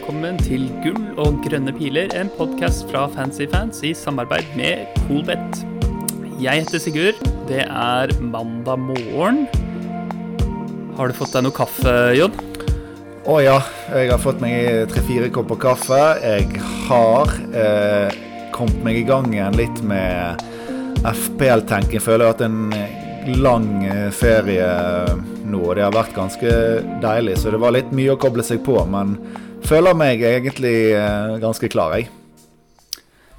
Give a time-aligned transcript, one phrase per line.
[0.00, 5.58] velkommen til Gull og grønne piler, en podkast fra Fancyfans i samarbeid med Colbet.
[6.40, 7.18] Jeg heter Sigurd.
[7.50, 9.42] Det er mandag morgen.
[10.96, 12.38] Har du fått deg noe kaffe, Jodd?
[13.28, 13.58] Å ja,
[13.92, 16.00] jeg har fått meg tre-fire kopper kaffe.
[16.24, 18.16] Jeg har eh,
[18.56, 20.40] kommet meg i gang igjen litt med
[21.04, 21.98] FPL-tenking.
[21.98, 22.72] Jeg føler hatt en
[23.36, 24.72] lang eh, ferie
[25.44, 26.56] nå, og det har vært ganske
[27.04, 27.36] deilig.
[27.44, 29.18] Så det var litt mye å koble seg på, men
[29.70, 32.10] føler meg egentlig eh, ganske klar, jeg.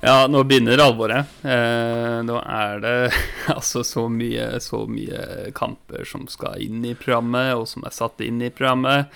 [0.02, 1.30] Ja, nå begynner alvoret.
[1.46, 2.96] Eh, nå er det
[3.58, 8.24] altså så mye, så mye kamper som skal inn i programmet, og som er satt
[8.26, 9.12] inn i programmet.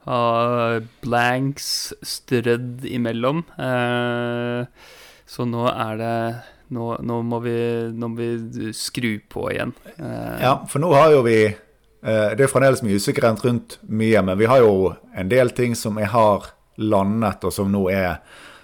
[0.00, 3.42] Uh, blanks strødd imellom.
[3.60, 4.62] Eh,
[5.28, 6.14] så nå er det
[6.74, 7.58] nå, nå, må vi,
[7.92, 9.74] nå, må vi, skru på igjen.
[9.98, 10.38] Eh.
[10.40, 14.38] Ja, for nå har jo vi eh, Det er fremdeles mye usikkerhet rundt mye, men
[14.40, 16.48] vi har jo en del ting som jeg har
[16.80, 18.20] landet, og som nå er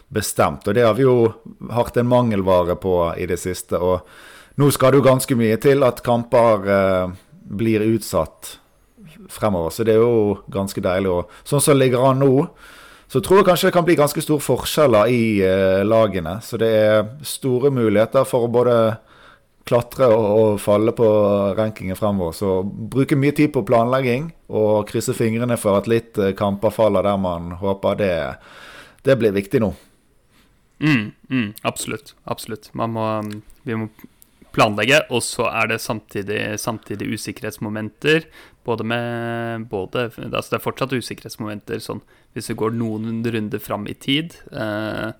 [0.08, 0.66] bestemt.
[0.66, 1.32] Og det har vi jo
[1.72, 3.78] hatt en mangelvare på i det siste.
[3.78, 4.06] Og
[4.60, 8.56] nå skal det jo ganske mye til at kamper eh, blir utsatt
[9.32, 9.74] fremover.
[9.74, 11.12] Så det er jo ganske deilig.
[11.12, 12.32] Og sånn som ligger an nå,
[13.06, 16.38] så tror jeg kanskje det kan bli ganske store forskjeller i eh, lagene.
[16.42, 18.78] Så det er store muligheter for å både
[19.66, 21.06] klatre og, og falle på
[21.58, 22.36] rankingen fremover.
[22.36, 27.06] Så bruke mye tid på planlegging og krysse fingrene for at litt eh, kamper faller
[27.06, 27.98] der man håper.
[27.98, 28.12] Det,
[29.06, 29.72] det blir viktig nå.
[30.78, 32.14] Mm, mm, absolutt.
[32.24, 32.70] Absolutt.
[32.76, 33.08] Må,
[33.66, 33.88] vi må
[34.56, 38.28] planlegge, og så er det samtidig, samtidig usikkerhetsmomenter.
[38.66, 42.02] Både med både, altså Det er fortsatt usikkerhetsmomenter sånn
[42.34, 44.36] hvis vi går noen runder fram i tid.
[44.52, 45.12] Eh,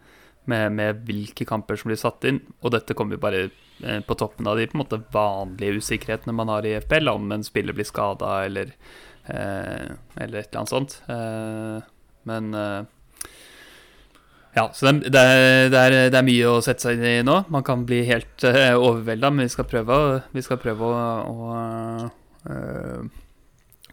[0.47, 2.43] med, med, hvilke kamper som blir satt inn.
[2.63, 3.47] Og dette kommer vi bare
[3.79, 7.45] på toppen av de på en måte vanlige usikkerhetene man har i FPL, om en
[7.45, 8.71] spiller blir skada eller,
[9.29, 10.97] eh, eller et eller annet sånt.
[11.13, 11.83] Eh,
[12.27, 12.81] men eh,
[14.57, 17.27] ja, så det, det, er, det, er, det, er, mye å sette seg inn i
[17.27, 17.43] nå.
[17.53, 19.99] Man kan bli helt eh, overvelda, men vi skal prøve,
[20.33, 22.09] vi skal prøve å, å,
[22.49, 23.26] uh,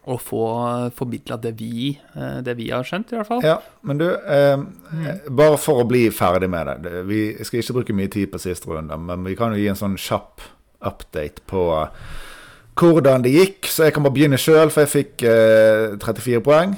[0.04, 0.44] å få
[0.96, 3.46] formidla det, uh, det, vi har skjønt, i hvert fall.
[3.46, 5.30] Ja, men du, eh, mm.
[5.32, 7.06] bare for å bli ferdig med det.
[7.08, 9.80] Vi skal ikke bruke mye tid på siste runde, men vi kan jo gi en
[9.80, 10.44] sånn kjapp
[10.84, 11.64] update på
[12.80, 13.70] hvordan det gikk.
[13.70, 15.24] Så jeg kan bare begynne sjøl, for jeg fikk
[16.04, 16.76] 34 poeng.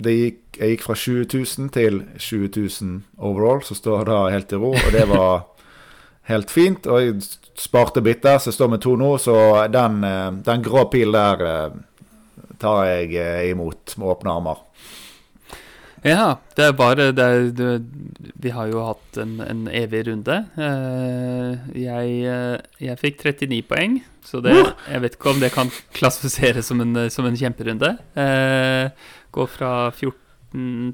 [0.00, 4.52] det gikk jeg gikk fra 20 000 til 20 000 overall, så står det helt
[4.52, 4.72] i ro.
[4.72, 5.44] Og det var
[6.30, 6.86] helt fint.
[6.86, 7.20] Og jeg
[7.56, 9.16] sparte bitter, så jeg står med to nå.
[9.20, 9.36] Så
[9.72, 11.76] den, eh, den grå pilen der eh,
[12.62, 14.62] tar jeg eh, imot med åpne armer.
[16.06, 17.68] Ja, det er bare det er, det,
[18.38, 20.36] Vi har jo hatt en, en evig runde.
[21.74, 22.10] Jeg,
[22.78, 24.54] jeg, fikk 39 poeng, så det,
[24.86, 27.90] jeg vet ikke om det kan klassifiseres som en, som en kjemperunde.
[29.34, 30.14] Går fra 14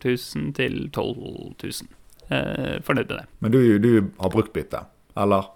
[0.00, 1.18] 000 til 12
[1.60, 1.92] 000.
[2.32, 3.26] Eh, fornøyd med det.
[3.44, 3.90] Men du, du
[4.20, 4.84] har brukt bytte,
[5.18, 5.50] eller?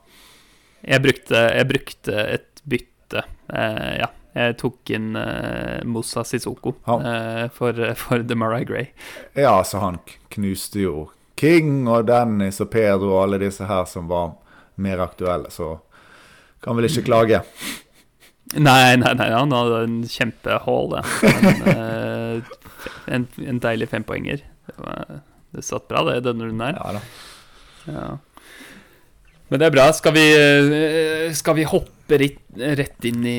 [0.84, 4.10] Jeg brukte, jeg brukte et bytte, eh, ja.
[4.36, 8.90] Jeg tok inn uh, Moussa Sissoko uh, for, for The Murray Gray.
[9.32, 9.98] Ja, så han
[10.34, 14.34] knuste jo King og Dennis og Pedro og alle disse her som var
[14.80, 15.78] mer aktuelle, så
[16.64, 17.40] kan vel ikke klage.
[18.56, 21.02] Nei, nei, nei, han hadde en kjempehall, det.
[21.32, 22.44] En,
[23.16, 24.44] en, en, deilig fempoenger.
[24.68, 25.18] Det,
[25.56, 26.78] det satt bra, det, denne runden her.
[26.78, 27.02] Ja, da.
[27.86, 28.06] Ja.
[29.48, 29.84] Men det er bra.
[29.94, 30.24] Skal vi,
[31.38, 33.38] skal vi hoppe rett inn, i,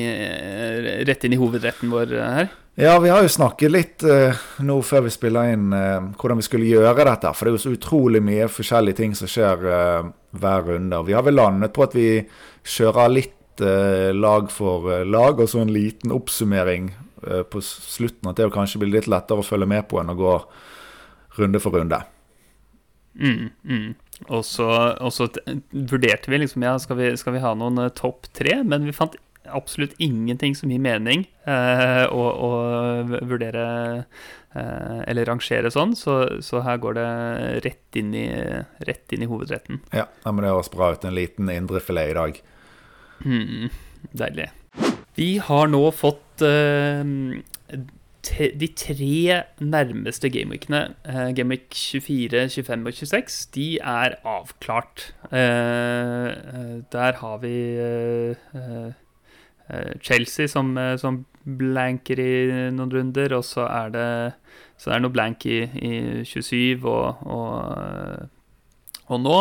[1.04, 2.48] rett inn i hovedretten vår her?
[2.78, 6.46] Ja, vi har jo snakket litt uh, nå før vi spiller inn uh, hvordan vi
[6.46, 7.32] skulle gjøre dette.
[7.34, 10.96] For det er jo så utrolig mye forskjellige ting som skjer uh, hver runde.
[10.96, 12.08] Og vi har vel landet på at vi
[12.68, 16.90] kjører litt eh, lag for eh, lag, og så en liten oppsummering
[17.26, 18.30] eh, på slutten.
[18.30, 20.34] At det kanskje blir litt lettere å følge med på enn å gå
[21.38, 22.00] runde for runde.
[23.18, 23.88] Mm, mm.
[24.26, 25.28] Og så
[25.70, 28.96] vurderte vi liksom ja, skal vi, skal vi ha noen uh, topp tre, men vi
[28.96, 29.14] fant
[29.48, 32.50] absolutt ingenting som gir mening uh, å, å,
[33.28, 33.64] vurdere
[34.02, 35.94] uh, eller rangere sånn.
[35.96, 37.08] Så, så, her går det
[37.66, 38.28] rett inn, i,
[38.88, 39.82] rett inn i hovedretten.
[39.94, 41.06] Ja, men det høres bra ut.
[41.08, 42.40] En liten indrefilet i dag.
[43.24, 43.70] Mm,
[44.12, 44.50] deilig.
[45.18, 47.02] Vi har nå fått uh,
[48.60, 55.14] de tre nærmeste gameweekene, uh, gameweek 24, 25 og 26, de er avklart.
[55.30, 57.54] Uh, der har vi
[60.02, 61.26] Chelsea som, som,
[61.58, 62.32] blanker i
[62.72, 64.08] noen runder, og så er det,
[64.76, 68.28] så er noe blank i, i 27 og, og,
[69.08, 69.38] og nå.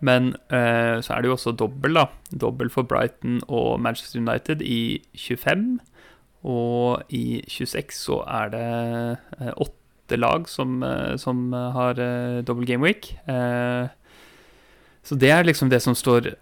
[0.00, 2.06] Men eh, så er det jo også dobbel, da.
[2.40, 5.80] Dobbel for Brighton og Manchester United i 25.
[6.46, 8.66] Og i 26 så er det
[9.40, 13.14] eh, åtte lag som, eh, som har uh, double game week.
[15.02, 16.34] Så det er liksom det som står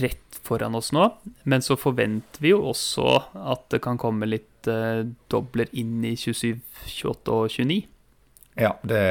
[0.00, 1.10] rett foran oss nå.
[1.44, 4.70] Men så forventer vi jo også at det kan komme litt
[5.28, 7.82] dobler inn i 27, 28 og 29.
[8.56, 9.02] Ja, det,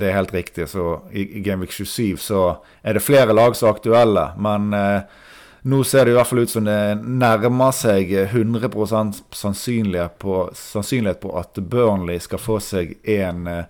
[0.00, 0.70] det, er helt riktig.
[0.72, 2.42] Så i, i Gameweek 27 så
[2.80, 4.24] er det flere lag som er aktuelle.
[4.40, 5.26] Men uh,
[5.66, 8.70] nå ser det i hvert fall ut som det nærmer seg 100
[9.34, 13.64] sannsynlighet på, sannsynlighet på at Burnley skal få seg en uh,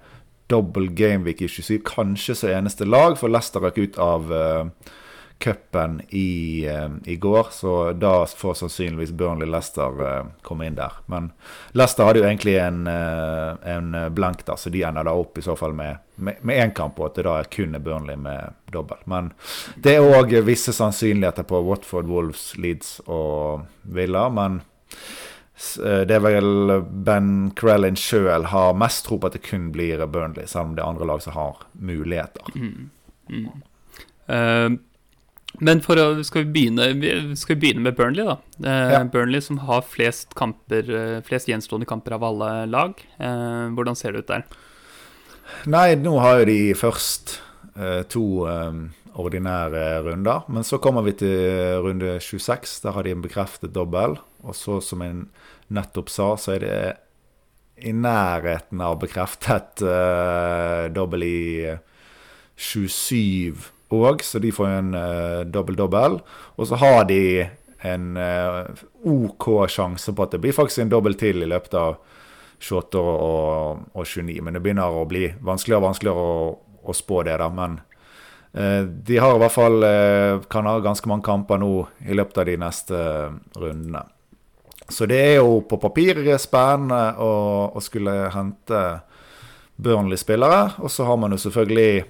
[0.52, 1.80] dobbel gameweek i 27.
[1.88, 4.92] Kanskje som eneste lag, for Leicester røk ut av uh,
[5.40, 7.48] cupen i, uh, i, går.
[7.56, 11.00] Så da får sannsynligvis Burnley-Leicester uh, komme inn der.
[11.08, 11.32] Men
[11.72, 15.46] Leicester hadde jo egentlig en, uh, en blank, da, så de ender da opp i
[15.48, 18.98] så fall med én kamp, og at det da kun er Burnley med dobbel.
[19.04, 19.32] Men
[19.76, 24.28] det er òg visse sannsynligheter på Watford, Wolves, Leeds og Villa.
[24.32, 24.62] men
[25.56, 26.74] Eh, det er vel
[27.06, 30.84] Ben Crellin sjøl har mest tro på at det kun blir Burnley, selv om det
[30.84, 32.52] er andre lag som har muligheter.
[32.54, 32.90] Mm.
[33.30, 33.48] Mm.
[34.26, 34.76] Uh,
[35.56, 38.36] men å, skal vi, begynne, skal vi begynne med Burnley, da.
[38.60, 39.00] Uh, ja.
[39.08, 40.92] Burnley som har flest, kamper,
[41.26, 43.00] flest gjenstående kamper av alle lag.
[43.16, 44.44] Uh, hvordan ser det ut der?
[45.72, 47.40] Nei, nå har jo de først
[48.08, 48.86] to um,
[49.20, 50.46] ordinære runder.
[50.48, 52.80] Men så kommer vi til runde 26.
[52.84, 54.16] Der har de en bekreftet dobbel.
[54.44, 55.26] Og så, som jeg
[55.74, 56.78] nettopp sa, så er det
[57.76, 61.40] i nærheten av bekreftet uh, dobbel i
[62.56, 66.18] 27 òg, så de får en uh, dobbel-dobbel.
[66.56, 67.46] Og så har de
[67.86, 68.64] en uh,
[69.06, 71.98] OK sjanse på at det blir faktisk en dobbel til i løpet av
[72.60, 74.40] 28 og, og 29.
[74.42, 76.48] Men det begynner å bli vanskeligere og vanskeligere å,
[76.86, 77.48] å spå det, da.
[77.52, 77.78] Men
[78.56, 79.88] uh, de har i hvert fall
[80.52, 81.72] kan ha ganske mange kamper nå
[82.06, 83.02] i løpet av de neste
[83.58, 84.06] rundene.
[84.88, 87.30] Så det er jo på papiret spennende å,
[87.74, 88.82] å skulle hente
[89.82, 90.76] Burnley-spillere.
[90.78, 92.04] Og så har man jo selvfølgelig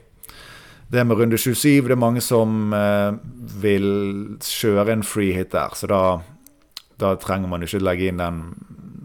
[0.93, 1.83] det med runde 27.
[1.89, 3.17] Det er mange som eh,
[3.63, 3.89] vil
[4.45, 5.75] kjøre en free hit der.
[5.75, 6.03] Så da,
[7.01, 8.43] da trenger man ikke legge inn den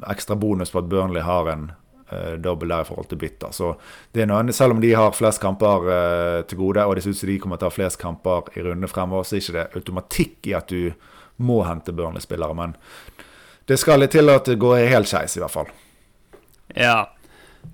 [0.10, 1.72] ekstra bonus på at Burnley har en
[2.10, 3.54] eh, dobbel der i forhold til bytter.
[3.56, 3.74] Så
[4.14, 7.16] det er noe, selv om de har flest kamper eh, til gode, og det ser
[7.16, 9.48] ut som de kommer til å ha flest kamper i runde fremover, så er det
[9.50, 10.92] ikke automatikk i at du
[11.42, 12.58] må hente Burnley-spillere.
[12.58, 12.76] Men
[13.70, 15.74] det skal litt til at det går helt skeis, i hvert fall.
[16.76, 17.00] Ja.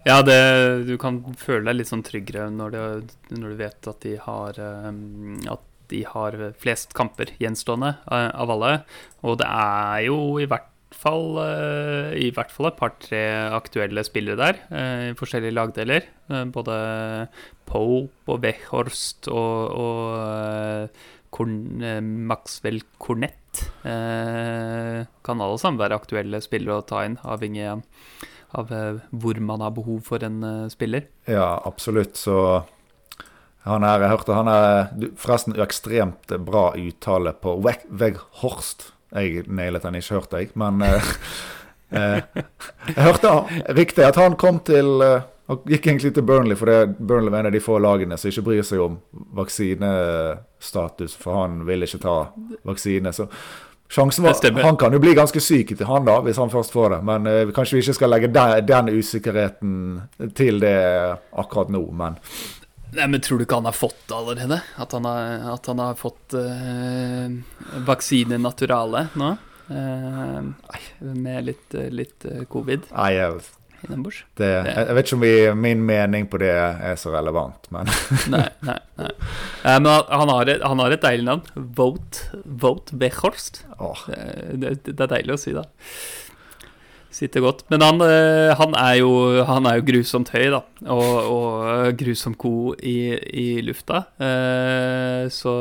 [0.03, 0.39] Ja, det,
[0.88, 4.57] du kan føle deg litt sånn tryggere når du, når du vet at de har
[4.59, 8.71] um, At de har flest kamper gjenstående uh, av alle.
[9.23, 13.23] Og det er jo i hvert fall uh, I hvert fall et par-tre
[13.55, 16.09] aktuelle spillere der uh, i forskjellige lagdeler.
[16.53, 16.77] både
[17.67, 20.89] Pope og Wechhorst og, og
[22.01, 23.47] Maxwell Cornett
[23.88, 29.63] Eh, kan alle sammen være aktuelle spillere å ta inn, avhengig av, eh, hvor man
[29.63, 31.07] har behov for en eh, spiller.
[31.29, 32.17] Ja, absolutt.
[32.17, 32.63] Så
[33.67, 38.91] han er, jeg hørte han er forresten ekstremt bra uttale på Veghorst.
[39.15, 40.52] Jeg nailet den ikke, hørte jeg.
[40.59, 41.11] Men eh,
[42.95, 43.33] jeg hørte
[43.78, 45.02] riktig at han kom til
[45.47, 48.28] han gikk egentlig til Burnley, for det Burnley er en av de få lagene som
[48.28, 48.97] ikke bryr seg om
[49.37, 52.16] vaksinestatus, for han vil ikke ta
[52.68, 53.14] vaksine.
[53.16, 53.30] Så
[53.87, 56.97] sjansen var Han kan jo bli ganske syk til han da, hvis han først får
[56.97, 56.99] det.
[57.07, 60.02] Men eh, kanskje vi ikke skal legge den, den usikkerheten
[60.35, 60.76] til det
[61.31, 62.19] akkurat nå, men
[62.97, 64.61] Nei, men Tror du ikke han har fått det allerede?
[64.81, 67.30] At han har, at han har fått uh,
[67.85, 69.35] vaksine naturale nå?
[69.68, 70.42] Uh,
[71.13, 72.89] med litt, litt covid?
[72.95, 73.39] Nei, jeg
[74.37, 77.89] det, Jeg vet ikke om vi, min mening på det er så relevant, men
[78.33, 79.11] Nei, nei, nei.
[79.61, 81.44] Eh, men han har, et, han har, et, deilig navn.
[81.77, 83.61] Vote, Vote Bechorst.
[83.77, 84.01] Oh.
[84.07, 85.68] Det, det, er deilig å si, da.
[87.14, 87.64] Sitter godt.
[87.71, 89.11] Men han, eh, han, er, jo,
[89.47, 90.61] han er jo grusomt høy, da.
[90.94, 94.04] Og, og grusomt god i, i lufta.
[94.21, 95.56] Eh, så,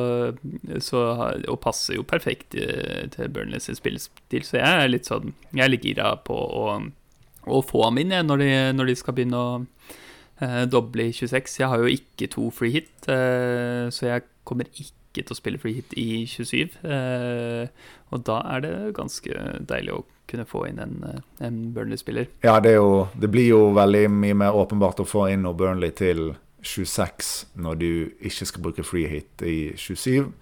[0.82, 1.06] så,
[1.46, 5.72] Og passer jo perfekt til Burnley sin spillestil, så jeg er litt sånn Jeg er
[5.72, 6.68] litt gira på å
[7.46, 9.50] å få ham inn når de, når de skal begynne å
[10.42, 11.60] eh, doble i 26.
[11.62, 15.60] Jeg har jo ikke to free hit, eh, så jeg kommer ikke til å spille
[15.62, 16.76] free hit i 27.
[16.82, 20.96] Eh, og da er det ganske deilig å kunne få inn en,
[21.38, 22.30] en Burnley-spiller.
[22.44, 25.94] Ja, det, jo, det, blir jo veldig mye mer åpenbart å få inn noe Burnley
[25.96, 26.32] til
[26.66, 27.90] 26 når du
[28.26, 30.32] ikke skal bruke free hit i 27.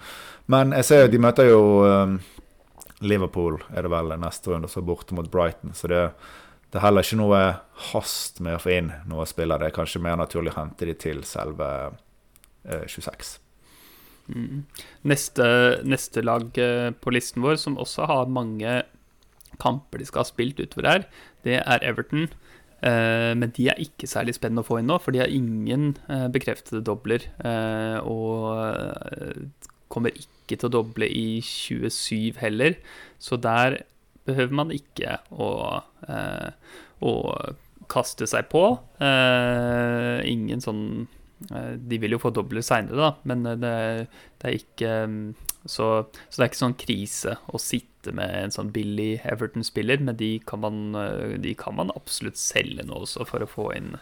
[0.52, 2.16] Men jeg ser jo de møter jo um,
[3.04, 5.76] Liverpool, er det vel, neste runde, så borte mot Brighton.
[5.76, 6.08] Så det
[6.74, 7.40] det er heller ikke noe
[7.92, 9.62] hast med å få inn noen spillere.
[9.62, 11.68] Det er kanskje mer naturlig å hente de til selve
[12.66, 13.28] eh, 26.
[14.34, 14.64] Mm.
[15.06, 15.46] Neste,
[15.86, 18.72] neste, lag eh, på listen vår, som også har mange
[19.62, 21.06] kamper de skal ha spilt utover her,
[21.46, 22.28] det er Everton.
[22.84, 25.94] Eh, men de er ikke særlig spennende å få inn nå, for de har ingen
[26.12, 27.24] eh, bekreftede dobler.
[27.40, 29.48] Eh, og
[29.92, 32.76] kommer ikke til å doble i 27 heller,
[33.22, 33.82] så der
[34.28, 35.48] behøver man ikke å,
[37.04, 37.12] å
[37.92, 38.62] kaste seg på.
[40.24, 41.04] ingen sånn
[41.44, 43.74] De vil jo få dobler seinere, da, men det,
[44.40, 44.92] det er ikke
[45.64, 50.16] så, så, det er ikke sånn krise å sitte med en sånn billig Everton-spiller, men
[50.20, 53.94] de kan, man, eh, de kan, man, absolutt selge nå også for å få inn,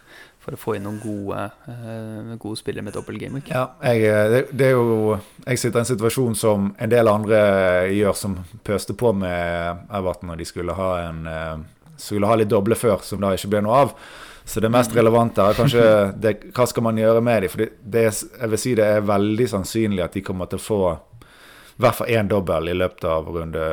[0.43, 3.53] å få inn noen gode, uh, gode spillere med dobbel gameweek.
[3.53, 5.15] Ja, jeg, det, det, er jo
[5.45, 7.39] Jeg sitter i en situasjon som en del andre
[7.93, 8.35] gjør, som
[8.67, 11.63] pøste på med Everton når de skulle ha, en,
[11.95, 13.97] skulle ha litt doble før, som da ikke ble noe av.
[14.45, 15.83] Så det mest relevante er kanskje
[16.23, 17.53] det, hva skal man gjøre med dem.
[17.53, 17.63] For
[17.95, 20.81] det, jeg vil si det er veldig sannsynlig at de kommer til å få
[21.73, 23.65] i hvert fall én dobbel i løpet av runde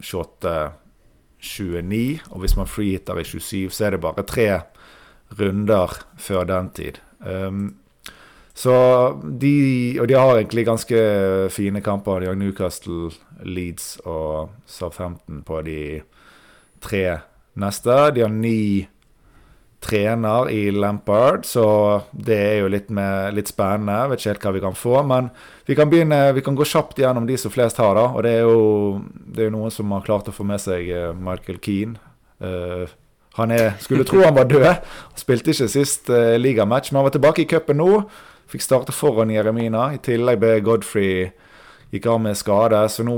[0.00, 2.20] 28-29.
[2.30, 4.48] Og hvis man freehitter i 27, så er det bare tre
[5.38, 6.94] runder før den tid.
[7.20, 7.76] Um,
[8.58, 8.74] så
[9.22, 10.96] de Og de har egentlig ganske
[11.50, 12.20] fine kamper.
[12.20, 13.10] De har Newcastle,
[13.42, 16.02] Leeds og Southampton på de
[16.80, 17.18] tre
[17.54, 18.10] neste.
[18.14, 18.88] De har ni
[19.80, 21.64] trener i Lampard, så
[22.10, 24.08] det er jo litt, med, litt spennende.
[24.10, 24.94] Vet ikke helt hva vi kan få.
[25.06, 25.30] Men
[25.68, 28.08] vi kan, begynne, vi kan gå kjapt gjennom de som flest har, da.
[28.10, 29.02] Og det er jo
[29.34, 31.98] det er noen som har klart å få med seg eh, Michael Keane.
[32.38, 32.90] Uh,
[33.38, 34.66] han er, skulle tro han var død.
[34.66, 37.92] Han spilte ikke sist uh, ligamatch, men han var tilbake i cupen nå.
[38.50, 39.92] Fikk starte foran Jeremina.
[39.94, 41.28] I tillegg ble Godfrey
[41.90, 42.80] gikk av med skade.
[42.88, 43.16] Så nå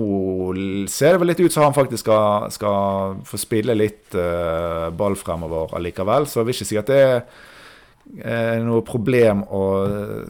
[0.91, 5.19] ser det vel litt ut som han faktisk skal, skal få spille litt uh, ball
[5.19, 6.29] fremover allikevel.
[6.29, 9.65] Så jeg vil ikke si at det er uh, noe problem å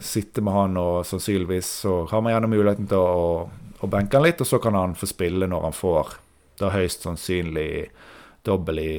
[0.03, 3.31] sitte med han, og sannsynligvis så har man gjerne muligheten til å,
[3.81, 6.17] å benke han litt, og så kan han få spille når han får
[6.61, 7.71] da høyst sannsynlig
[8.45, 8.93] dobbel i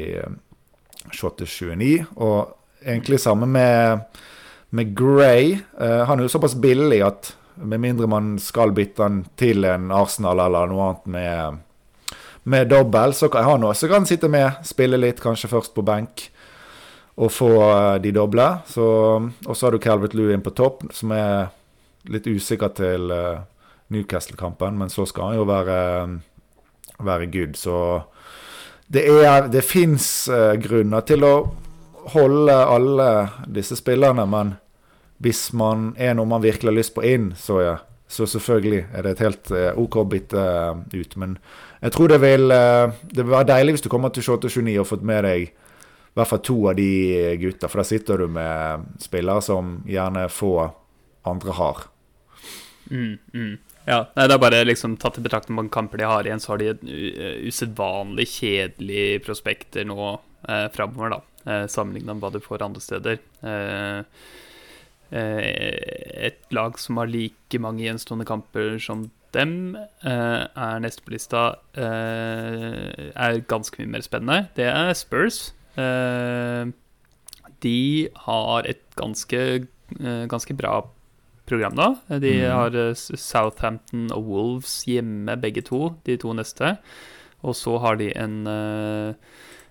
[1.14, 1.92] shot til 29.
[2.22, 4.06] Og egentlig samme med,
[4.70, 5.56] med Gray.
[5.74, 9.90] Uh, han er jo såpass billig at med mindre man skal bytte den til en
[9.94, 11.58] Arsenal eller noe annet med,
[12.44, 16.28] med dobbel, så kan han også kan sitte med, spille litt, kanskje først på benk,
[17.20, 18.46] og få eh, de doble.
[18.72, 21.52] Og så har du Calvert Lewin på topp, som er
[22.10, 23.44] litt usikker til uh,
[23.94, 25.76] Newcastle-kampen, men så skal han jo være,
[26.98, 27.54] være good.
[27.54, 27.76] Så
[28.90, 30.26] det, er, det fins
[30.64, 31.34] grunner til å
[32.10, 33.08] holde alle
[33.46, 34.56] disse spillerne, men
[35.22, 37.76] hvis man er noe man virkelig har lyst på inn, så, ja,
[38.10, 41.16] så selvfølgelig er det et helt uh, OK bitte uh, ut.
[41.20, 41.36] Men
[41.82, 44.88] jeg tror det vil, uh, det vil være deilig hvis du kommer til 28-29 og
[44.90, 46.90] fått med deg i hvert fall to av de
[47.40, 47.70] gutta.
[47.70, 50.56] For da sitter du med spillere som gjerne få
[51.28, 51.86] andre har.
[52.90, 53.54] Mm, mm.
[53.86, 56.52] Ja, nei, det er bare liksom tatt i betraktning mange kamper de har igjen, så
[56.52, 56.84] har de et
[57.48, 61.18] usedvanlig kjedelig prospekter nå eh, framover, da.
[61.42, 63.18] Eh, Sammenligna med hva du får andre steder.
[63.42, 64.04] Eh, Eh,
[65.12, 71.42] et lag som har like mange gjenstående kamper som dem, eh, er neste på lista
[71.76, 74.48] eh, er ganske mye mer spennende.
[74.56, 75.52] Det er Spurs.
[77.62, 79.38] De har et ganske,
[80.28, 80.82] ganske bra
[81.48, 81.86] program nå.
[82.20, 82.50] De mm.
[82.50, 86.76] har Southampton og Wolves hjemme, begge to, de to neste.
[87.42, 88.36] Og så har de en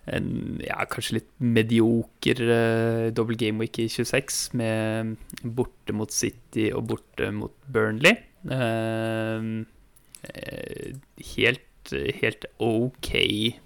[0.10, 6.72] en ja, kanskje litt medioker uh, double game week i 26, med borte mot City
[6.74, 8.18] og borte mot Burnley.
[8.50, 9.62] Uh,
[11.36, 13.14] helt, helt OK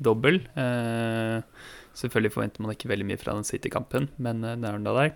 [0.04, 0.42] dobbel.
[0.60, 1.40] Uh,
[1.96, 5.14] selvfølgelig forventer man ikke veldig mye fra den City-kampen, men det er den da der.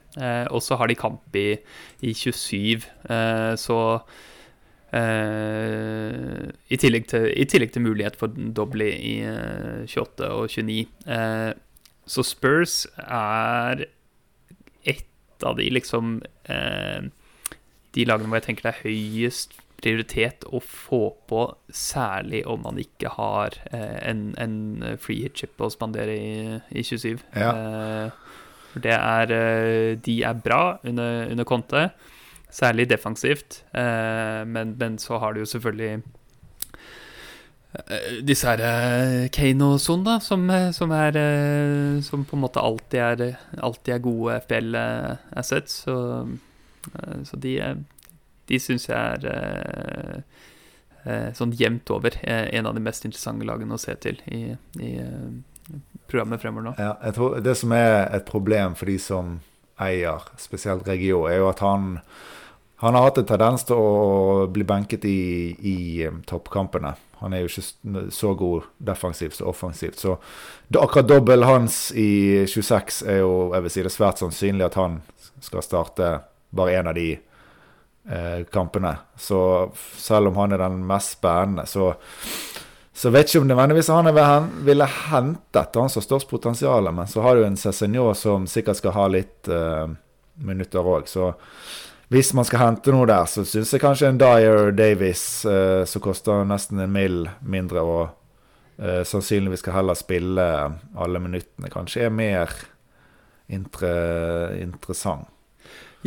[0.47, 1.57] og så har de kamp i,
[1.99, 2.87] i 27,
[3.59, 3.79] så
[4.89, 10.79] Uh, i, tillegg til, i, tillegg til, mulighet for doble i uh, 28 og 29.
[11.05, 11.53] Uh,
[12.09, 13.85] så Spurs er
[14.89, 16.15] ett av de liksom
[16.49, 17.03] eh,
[17.93, 22.81] De lagene hvor jeg tenker det er høyest prioritet å få på, særlig om man
[22.81, 24.57] ikke har en, en
[24.99, 27.21] free hit chip å spandere i, i 27.
[27.37, 27.53] Ja.
[28.73, 29.31] det er
[30.03, 31.85] De er bra under, under Conte.
[32.49, 33.65] Særlig defensivt.
[33.73, 36.01] Eh, men, men, så har du jo selvfølgelig
[37.75, 41.11] eh, disse her eh, Kane og Son, da, som, som, er
[42.01, 45.71] Som på en måte alltid er, alltid er gode FPL-assets.
[45.85, 46.27] Så,
[47.23, 47.75] så, de,
[48.49, 50.23] de syns jeg er
[51.33, 54.99] sånn jevnt over en av de mest interessante lagene å se til i, i
[56.09, 56.73] programmet fremover nå.
[56.79, 59.39] Ja, jeg tror Det som er et problem for de som
[59.79, 61.99] eier, spesielt Regio, er jo at han
[62.81, 66.93] han har hatt en tendens til å bli benket i, i um, toppkampene.
[67.19, 69.99] Han er jo ikke så god defensivt som offensivt.
[69.99, 70.15] Så
[70.79, 74.77] akkurat dobbel hans i 26 er jo jeg vil si det er svært sannsynlig at
[74.79, 74.95] han
[75.43, 76.13] skal starte
[76.55, 78.95] bare én av de eh, kampene.
[79.19, 79.41] Så
[79.99, 81.91] selv om han er den mest spennende, så,
[82.95, 84.13] så vet ikke om nødvendigvis han
[84.63, 86.87] ville hentet han som størst potensial.
[86.95, 89.85] Men så har du en Cézinho som sikkert skal ha litt eh,
[90.47, 91.11] minutter òg.
[91.11, 91.33] Så
[92.09, 96.01] hvis man skal hente noe der, så syns jeg kanskje en Dyer Davies eh, som
[96.01, 100.47] koster nesten en mill mindre, og eh, sannsynligvis skal heller spille
[100.97, 102.55] alle minuttene, kanskje er mer
[103.49, 105.29] inter interessant.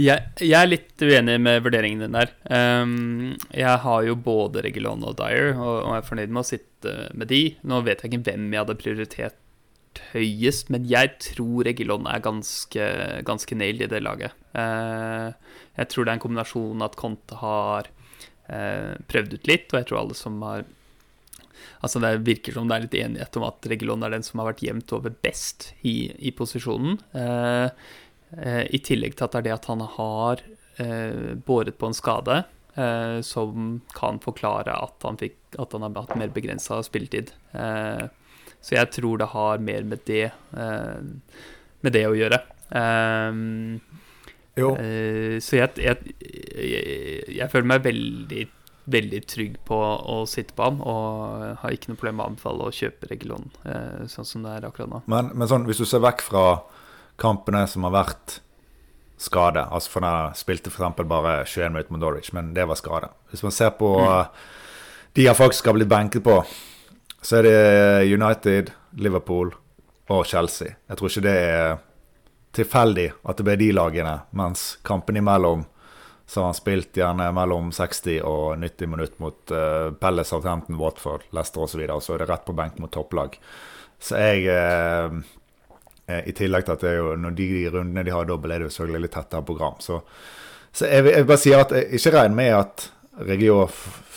[0.00, 2.30] Jeg, jeg, er litt uenig med vurderingen din der.
[2.48, 6.94] Um, jeg har jo både Regulon og Dyer, og, og er fornøyd med å sitte
[7.12, 7.42] med de.
[7.68, 9.36] Nå vet jeg ikke hvem jeg hadde prioritert
[10.12, 12.86] høyest, men jeg tror Egilon er ganske,
[13.26, 14.36] ganske nailed i det laget.
[14.58, 15.32] Eh,
[15.78, 17.88] jeg tror det er en kombinasjon at Conte har
[18.48, 20.68] eh, prøvd ut litt, og jeg tror alle som har
[21.82, 24.52] Altså Det virker som det er litt enighet om at Regilon er den som har
[24.52, 26.98] vært jevnt over best i, i posisjonen.
[27.18, 27.68] Eh,
[28.38, 30.42] eh, I tillegg til at det er det at han har
[30.82, 32.44] eh, båret på en skade
[32.78, 37.34] eh, som kan forklare at han, fikk, at han har hatt mer begrensa spilletid.
[37.50, 38.06] Eh,
[38.62, 41.00] så jeg tror det har mer med det, eh,
[41.82, 42.38] med det å gjøre.
[42.70, 43.80] Um,
[44.56, 48.46] uh, så jeg, jeg, jeg, jeg, føler meg veldig,
[48.94, 52.70] veldig trygg på å sitte på ham, og har ikke noe problem med å anbefale
[52.70, 55.02] å kjøpe Regulon uh, sånn som det er akkurat nå.
[55.10, 56.46] Men, men sånn, hvis du ser vekk fra
[57.20, 58.38] kampene som har vært
[59.22, 61.02] skade, altså for den spilte f.eks.
[61.02, 63.10] bare 21 minutter mot Norwich, men det var skade.
[63.30, 64.44] Hvis man ser på mm.
[65.18, 66.40] de jeg faktisk har blitt benket på
[67.22, 67.58] så er det
[68.12, 69.52] United, Liverpool
[70.10, 70.74] og Chelsea.
[70.90, 71.76] Jeg tror ikke det er
[72.52, 75.64] tilfeldig at det ble de lagene, mens kampen imellom
[76.26, 81.26] så har han spilt gjerne mellom 60 og 90 minutter mot uh, Palace, Southampton, Watford,
[81.36, 81.82] Leicester osv.
[81.82, 83.36] Så og så er det rett på benk mot topplag.
[84.00, 85.18] Så jeg uh,
[86.08, 88.62] I tillegg til at det er jo, når de, de rundene de har dobbel, er
[88.62, 89.76] det jo selvfølgelig litt tettere program.
[89.84, 90.00] Så,
[90.72, 92.88] så jeg, jeg, bare sier at jeg ikke regner med at
[93.28, 93.58] Regio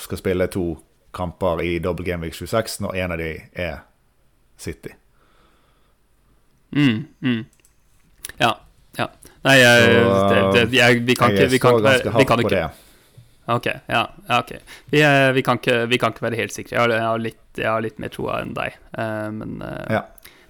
[0.06, 0.70] skal spille to
[1.16, 3.84] kamper i Double Game Week 26 når en av de er
[4.60, 4.94] City.
[6.76, 7.46] Mm, mm.
[8.38, 8.56] Ja.
[8.98, 9.10] Ja.
[9.46, 12.66] Nei, jeg, det, det, jeg, vi kan ikke kan ikke, vi kan ikke.
[13.46, 14.52] Ok, ja, ja ok.
[14.90, 15.02] Vi,
[15.34, 16.76] vi, kan ikke, vi, kan ikke, være helt sikre.
[16.76, 19.84] Jeg har, jeg har, litt, jeg har litt, mer troa enn deg, uh, men, uh,
[19.94, 20.02] ja.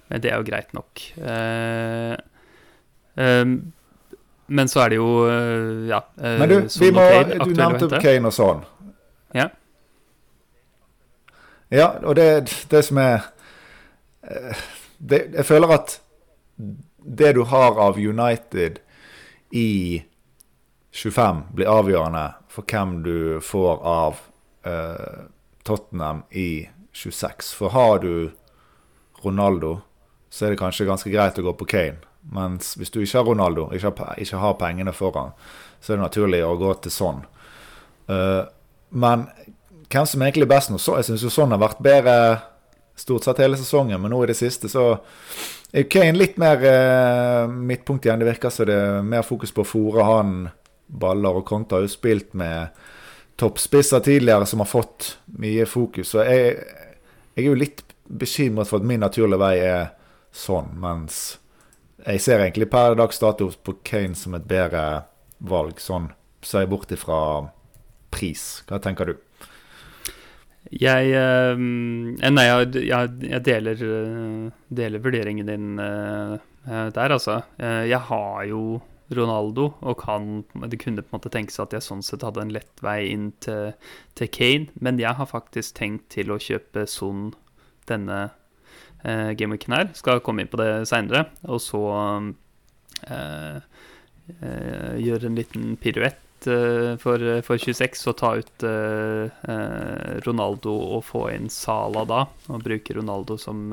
[0.08, 1.02] men, det er jo greit nok.
[1.20, 2.14] Uh,
[3.20, 3.58] um,
[4.46, 5.06] men så er det jo
[5.90, 8.60] ja Men du, vi må, du nevnte Kane og sånn.
[9.34, 9.48] Ja.
[11.68, 13.26] Ja, og det, det som er
[14.22, 14.66] eh,
[14.98, 16.00] det, Jeg føler at
[17.06, 18.78] det du har av United
[19.50, 20.02] i
[20.90, 24.22] 25, blir avgjørende for hvem du får av
[24.66, 25.26] eh,
[25.66, 27.52] Tottenham i 26.
[27.58, 28.30] For har du
[29.22, 29.80] Ronaldo,
[30.30, 32.00] så er det kanskje ganske greit å gå på Kane.
[32.32, 35.34] Mens hvis du ikke har Ronaldo, ikke har, ikke har pengene foran,
[35.80, 37.22] så er det naturlig å gå til sånn.
[38.10, 38.46] Uh,
[38.90, 39.26] men
[39.92, 40.80] hvem som egentlig er best nå.
[40.82, 42.16] Så, jeg syns jo sånn har vært bedre
[42.96, 44.94] stort sett hele sesongen, men nå i det siste så
[45.76, 48.22] er Kane litt mer eh, midtpunkt igjen.
[48.22, 50.36] Det virker som det er mer fokus på å fòre han
[50.86, 52.76] baller, og Konta har jo spilt med
[53.36, 56.14] toppspisser tidligere som har fått mye fokus.
[56.14, 56.54] Så jeg,
[57.34, 59.90] jeg er jo litt bekymret for at min naturlige vei er
[60.36, 61.36] sånn, mens
[62.06, 65.04] jeg ser egentlig per dags dato på Kane som et bedre
[65.44, 65.80] valg.
[65.82, 66.12] Sånn
[66.46, 67.18] ser jeg bort ifra
[68.14, 68.62] pris.
[68.68, 69.16] Hva tenker du?
[70.74, 72.84] Jeg uh, Nei, jeg,
[73.30, 77.42] jeg deler, uh, deler, vurderingen din uh, der, altså.
[77.62, 78.80] jeg har jo
[79.14, 82.50] Ronaldo, og kan Det kunne på en måte tenkes at jeg sånn sett hadde en
[82.50, 83.70] lett vei inn til,
[84.18, 87.28] til Kane, men jeg har faktisk tenkt til å kjøpe Son
[87.86, 88.18] denne
[89.06, 89.94] uh, gameweeken her.
[89.94, 91.28] Skal komme inn på det seinere.
[91.46, 91.84] Og så
[95.06, 99.26] gjøre en liten piruett Eh, for, for 26 å ta ut uh,
[100.26, 103.68] Ronaldo og få inn Sala da, og bruke Ronaldo som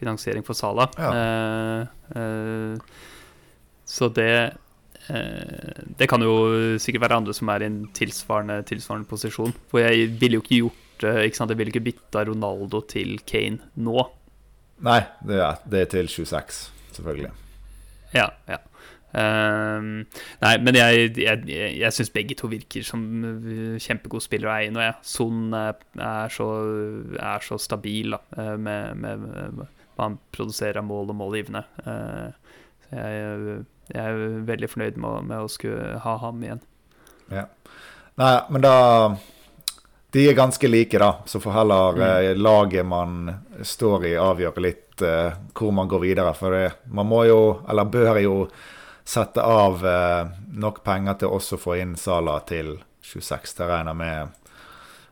[0.00, 0.88] finansiering for Sala.
[0.96, 1.86] Ja.
[3.84, 4.32] Så det
[5.96, 9.52] Det kan jo sikkert være andre som er i en tilsvarende, tilsvarende posisjon.
[9.72, 11.50] For jeg ville jo ikke gjort ikke sant?
[11.50, 14.04] Jeg ville ikke bytta Ronaldo til Kane nå.
[14.86, 16.60] Nei, det er, det er til 26,
[16.96, 17.32] selvfølgelig.
[18.14, 18.60] Ja, ja.
[19.10, 20.06] Uh,
[20.42, 21.42] nei, men jeg, jeg,
[21.80, 23.02] jeg syns begge to virker som
[23.82, 24.84] kjempegode spillere å eie nå.
[24.84, 24.94] Ja.
[25.06, 26.48] Son er, så,
[27.18, 29.26] er så stabil da, eh, med, med,
[29.58, 31.64] med, hva han produserer av mål og målgivende.
[31.84, 32.30] Uh,
[32.90, 33.58] jeg,
[33.90, 36.64] jeg, er veldig fornøyd med, med, å skulle ha ham igjen.
[37.30, 37.46] Ja.
[38.20, 38.74] Nei, men da
[40.10, 41.12] de er ganske like, da.
[41.26, 42.40] Så får heller mm.
[42.42, 43.30] laget man
[43.62, 46.34] står i, avgjøre litt uh, hvor man går videre.
[46.38, 48.34] For det, man må jo, eller bør jo,
[49.10, 53.56] sette av uh, nok penger til også å få inn Sala til 26.
[53.58, 54.36] Det regner med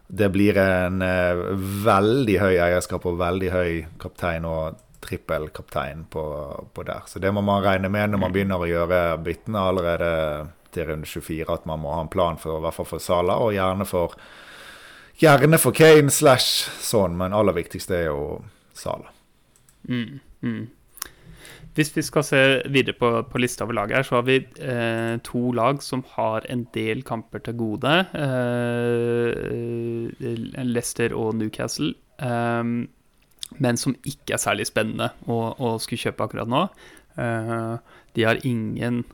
[0.08, 1.48] det blir en uh,
[1.84, 6.24] veldig høy eierskap og veldig høy kaptein og trippelkaptein på,
[6.74, 7.02] på der.
[7.06, 8.36] Så det må man regne med når man mm.
[8.36, 10.12] begynner å gjøre byttene allerede
[10.74, 13.38] til runde 24, at man må ha en plan for i hvert fall for Sala,
[13.42, 14.18] og gjerne for
[15.18, 18.36] Gjerne for Kane slash sånn, men aller viktigste er jo
[18.78, 19.10] Sala.
[19.90, 20.60] Mm, mm.
[21.78, 22.38] Hvis vi skal se
[22.74, 26.46] videre på, på lista over laget her, så har vi eh, to lag som har
[26.50, 27.92] en del kamper til gode.
[28.18, 29.30] Eh,
[30.66, 31.92] Leicester og Newcastle.
[32.18, 32.64] Eh,
[33.62, 36.64] men som ikke er særlig spennende å, å skulle kjøpe akkurat nå.
[37.14, 37.76] Eh,
[38.18, 39.04] de har ingen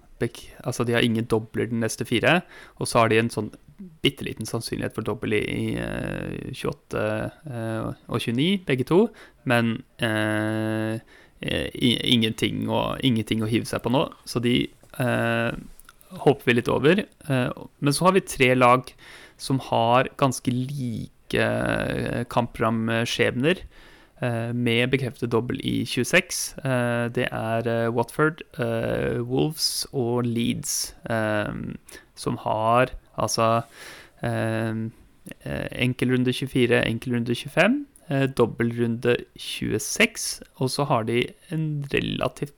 [0.64, 2.38] altså de har ingen dobler den neste fire,
[2.80, 3.50] og så har de en sånn
[4.00, 7.02] bitte liten sannsynlighet for dobbel i, i uh, 28
[7.50, 9.00] uh, og 29, begge to.
[9.50, 10.96] Men uh,
[11.42, 14.56] ingenting, å, ingenting, å, hive seg på nå, så de
[15.02, 15.52] eh,
[16.24, 17.04] hopper vi litt over.
[17.26, 18.92] men så har vi tre lag
[19.36, 21.46] som har ganske like
[22.30, 23.64] kampramskjebner.
[24.54, 26.38] Med bekreftet dobbel i 26.
[27.12, 28.44] Det er Watford,
[29.26, 30.94] Wolves og Leeds
[32.14, 33.64] som har Altså
[34.24, 37.93] enkel runde enkelrunde 24, enkelrunde 25, eh,
[38.36, 41.22] dobbeltrunde 26, og så har de
[41.54, 42.54] en relativt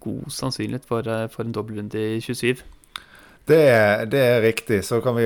[0.00, 2.62] god sannsynlighet for, eh, for en dobbeltrunde i 27.
[3.48, 4.84] Det er, det er, riktig.
[4.84, 5.22] Så kan vi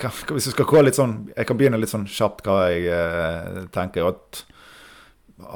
[0.00, 2.88] kan, Hvis vi skal gå litt sånn Jeg kan begynne litt sånn kjapt hva jeg
[2.90, 4.08] eh, tenker.
[4.08, 4.44] at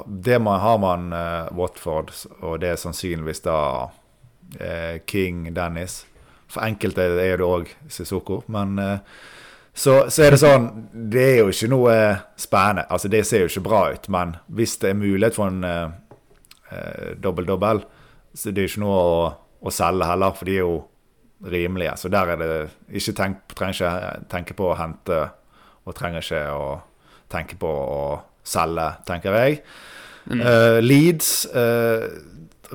[0.06, 3.90] det man har man eh, Watford, og det er sannsynligvis da
[4.60, 6.04] eh, King Dennis.
[6.48, 8.42] For enkelte er det òg Sissoko.
[8.46, 8.98] Men eh,
[9.78, 11.94] så, så, er det sånn Det er jo ikke noe
[12.40, 12.88] spennende.
[12.90, 14.08] Altså, det ser jo ikke bra ut.
[14.10, 17.84] Men hvis det er mulighet for en eh, dobbel-dobbel,
[18.34, 19.20] så det er ikke noe å,
[19.62, 20.80] å, selge heller, for de er jo
[21.46, 21.94] rimelige.
[22.00, 22.48] Så der er det
[22.98, 25.20] Ikke tenk, trenger ikke tenke på å hente,
[25.86, 26.66] og trenger ikke å
[27.30, 28.02] tenke på å
[28.42, 29.62] selge, tenker jeg.
[30.28, 30.42] Mm.
[30.42, 32.04] Uh, Leeds uh,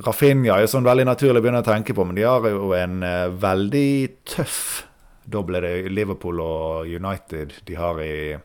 [0.02, 2.96] Rafinha er sånn veldig naturlig å begynne å tenke på, men de har jo en
[3.04, 3.90] uh, veldig
[4.26, 4.86] tøff
[5.24, 5.60] doble.
[5.60, 8.36] Det Liverpool og United de har i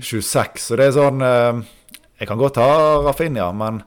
[0.00, 0.58] 26.
[0.60, 1.60] Så det er sånn uh,
[2.20, 2.72] Jeg kan godt ha
[3.06, 3.82] Rafinha, men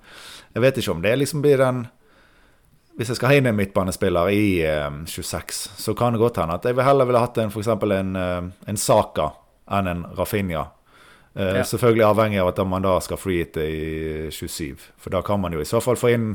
[0.54, 1.86] jeg vet ikke om det liksom blir den
[2.98, 6.60] Hvis jeg skal ha inn en midtbanespiller i uh, 26, så kan det godt hende
[6.60, 7.72] at jeg heller ville hatt en f.eks.
[7.74, 9.32] En, uh, en Saka
[9.74, 10.68] enn en Rafinha.
[11.34, 11.64] Ja.
[11.66, 13.86] Selvfølgelig avhengig av at man da skal freehitte i
[14.30, 14.84] 27.
[15.02, 16.28] For da kan man jo i så fall få inn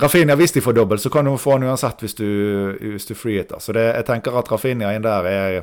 [0.00, 2.28] Rafinha hvis de får dobbel, så kan du få han uansett hvis du,
[2.80, 3.60] hvis du freehitter.
[3.60, 5.62] Så det, jeg tenker at Rafinha inn der er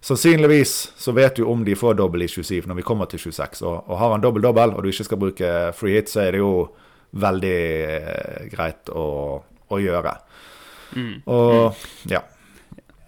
[0.00, 3.60] Sannsynligvis så vet du om de får dobbel i 27 når vi kommer til 26.
[3.68, 6.40] Og, og har han dobbel-dobbel, og du ikke skal bruke free hit, så er det
[6.40, 6.52] jo
[7.20, 9.06] veldig eh, greit å,
[9.44, 10.14] å gjøre.
[10.96, 11.14] Mm.
[11.28, 12.22] Og ja.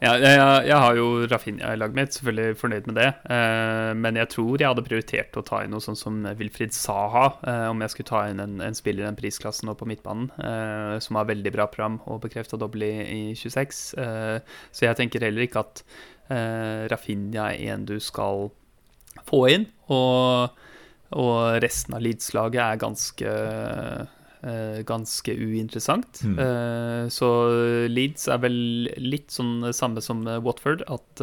[0.03, 3.05] Ja, jeg, jeg, har jo Rafinha i laget mitt, selvfølgelig fornøyd med det.
[3.31, 7.29] Eh, men jeg tror jeg hadde prioritert å ta inn noe sånn som Wilfried Saha,
[7.47, 10.33] eh, om jeg skulle ta inn en, en spiller i den prisklassen nå på midtbanen,
[10.43, 13.85] eh, som har veldig bra program og bekrefta dobbel i, i 26.
[14.03, 15.85] Eh, så jeg tenker heller ikke at
[16.35, 18.49] eh, Rafinha er en du skal
[19.31, 19.69] få inn.
[19.95, 20.67] Og,
[21.15, 23.37] og resten av Leeds-laget er ganske
[24.87, 26.23] ganske uinteressant.
[26.27, 26.39] Mm.
[26.39, 27.29] Uh, så
[27.91, 28.59] Leeds er vel
[28.99, 31.23] litt sånn samme som Watford, at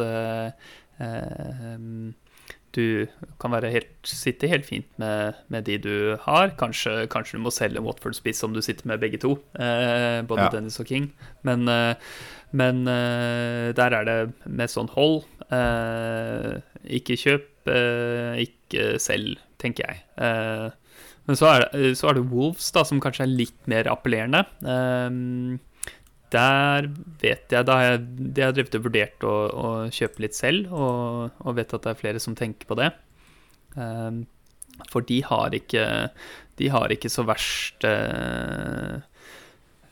[2.70, 3.06] du
[3.40, 6.52] kan helt, sitte helt fint med, med, de du har.
[6.60, 10.50] Kanskje, kanskje du må selge Watford-spiss om du sitter med begge to, både ja.
[10.52, 11.08] Dennis og King.
[11.42, 11.64] Men,
[12.52, 15.24] men der er det med sånn hold.
[16.84, 17.72] ikke kjøp,
[18.44, 20.76] ikke selg, tenker jeg.
[21.30, 24.42] Men så er, det, så er det Wolves, da, som kanskje er litt mer appellerende.
[24.66, 25.60] Um,
[26.30, 26.88] der
[27.20, 28.00] vet jeg Da jeg,
[28.34, 31.92] de har drevet og vurdert å, å, kjøpe litt selv, og, og, vet at det
[31.92, 32.90] er flere som tenker på det.
[33.78, 34.24] Um,
[34.90, 35.84] for de har ikke
[36.58, 38.98] De har ikke så verst uh,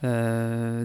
[0.03, 0.83] uh,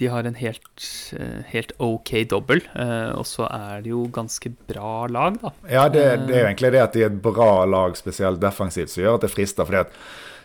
[0.00, 4.50] de har en helt, eh, helt OK dobbel, eh, og så er det jo ganske
[4.66, 5.52] bra lag, da.
[5.70, 8.90] Ja, det, det, er jo egentlig det at de er et bra lag, spesielt defensivt,
[8.90, 9.68] som gjør at det frister.
[9.68, 9.94] fordi at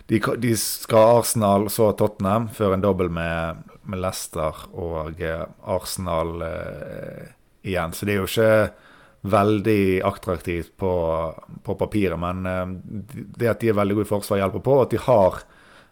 [0.09, 6.41] de, de skal Arsenal, så Tottenham, før en dobbel med, med, Leicester og eh, Arsenal
[6.45, 7.27] eh,
[7.69, 7.93] igjen.
[7.93, 10.93] Så det er jo ikke veldig attraktivt på,
[11.65, 12.65] på papiret, men eh,
[13.37, 14.79] det at de er veldig gode i forsvar, hjelper på.
[14.79, 15.41] Og at de har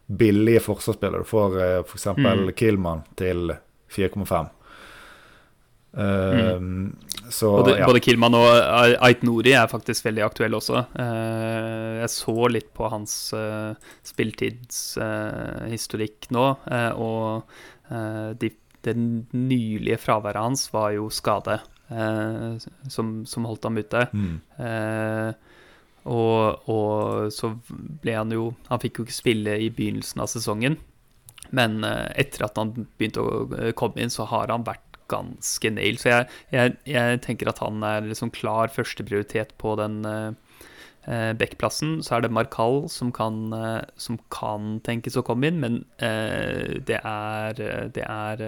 [0.08, 1.24] billige forsvarsspillere.
[1.24, 2.08] Du får uh, f.eks.
[2.18, 2.52] Mm.
[2.58, 3.52] Killman til
[3.92, 4.54] 4,5.
[5.98, 6.96] Uh, mm.
[7.30, 7.86] Så, både, ja.
[7.86, 8.48] både Kilman og
[9.04, 10.78] Ait Nori er faktisk veldig aktuelle også.
[11.00, 13.72] Eh, jeg så litt på hans uh,
[14.08, 17.44] spilltidshistorikk nå, eh, og
[17.92, 18.50] eh, de,
[18.88, 21.60] det nylige fraværet hans var jo skade,
[21.92, 22.58] eh,
[22.94, 24.02] som, som, holdt ham ute.
[24.14, 24.38] Mm.
[26.08, 27.52] Eh, og, og, så
[28.02, 30.80] ble han jo Han fikk jo ikke spille i begynnelsen av sesongen,
[31.56, 35.96] men etter at han begynte å komme inn, så har han vært ganske nail.
[36.02, 42.02] Så jeg, jeg, jeg tenker at han er liksom klar førsteprioritet på den eh, backplassen.
[42.04, 43.56] Så er det Markal som kan,
[43.96, 47.64] som kan tenkes å komme inn, men eh, det er,
[47.96, 48.44] det er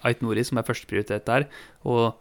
[0.00, 1.44] Ait Nori som er førsteprioritet der.
[1.84, 2.16] Og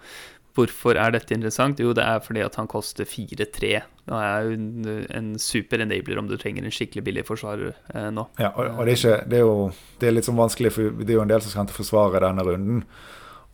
[0.58, 1.80] Hvorfor er dette interessant?
[1.80, 3.72] Jo, det er fordi at han koster 4-3.
[4.10, 8.26] Og er jo en, super enabler om du trenger en skikkelig billig forsvarer eh, nå.
[8.42, 9.70] Ja, og, og det, er ikke, det, er jo
[10.02, 12.24] det er litt sånn vanskelig, for det er jo en del som skal til forsvare
[12.26, 12.84] denne runden.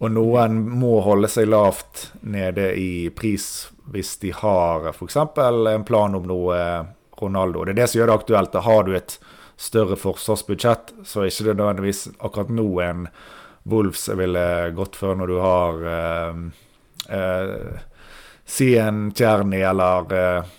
[0.03, 5.15] Og noen må holde seg lavt nede i pris hvis de har f.eks.
[5.15, 6.59] en plan om noe
[7.19, 7.63] Ronaldo.
[7.63, 8.53] Det er det som gjør det aktuelt.
[8.55, 9.17] Da har du et
[9.61, 13.07] større forsvarsbudsjett, så er ikke det nødvendigvis akkurat nå en
[13.65, 14.45] Wolves jeg ville
[14.77, 16.41] gått for når du har eh,
[17.09, 17.83] eh,
[18.45, 20.51] Si en Tjerni eller eh,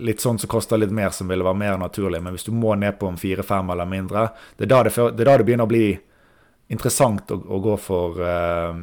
[0.00, 2.22] litt sånn som koster litt mer, som ville være mer naturlig.
[2.24, 5.26] Men hvis du må ned på en fire-fem eller mindre, det er da det, det,
[5.26, 5.88] er da det begynner å bli
[6.72, 8.80] interessant å, å gå for eh,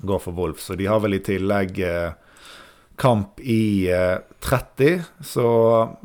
[0.00, 0.60] gå for Wolf.
[0.60, 2.12] Så de har vel i tillegg uh,
[2.96, 5.48] kamp i uh, eh, 30, så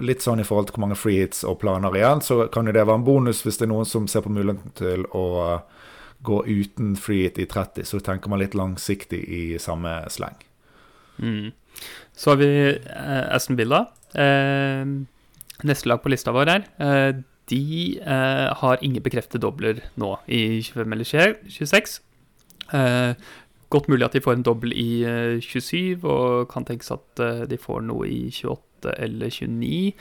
[0.03, 2.75] litt sånn i forhold til hvor mange free hits og planer igjen, så kan jo
[2.75, 5.25] det være en bonus hvis det er noen som ser på muligheten til å
[6.23, 7.85] gå uten free hit i 30.
[7.85, 10.37] Så tenker man litt langsiktig i samme sleng.
[11.19, 11.51] Mm.
[12.15, 12.49] Så har vi
[13.35, 13.85] Aston Villa.
[15.63, 20.93] neste lag på lista vår her de eh, har ingen bekreftede dobler nå i 25
[20.93, 21.05] eller
[21.49, 22.01] 26.
[22.73, 23.13] Eh,
[23.69, 27.43] godt mulig at de får en dobbel i eh, 27, og kan tenkes at eh,
[27.49, 29.93] de får noe i 28 eller 29.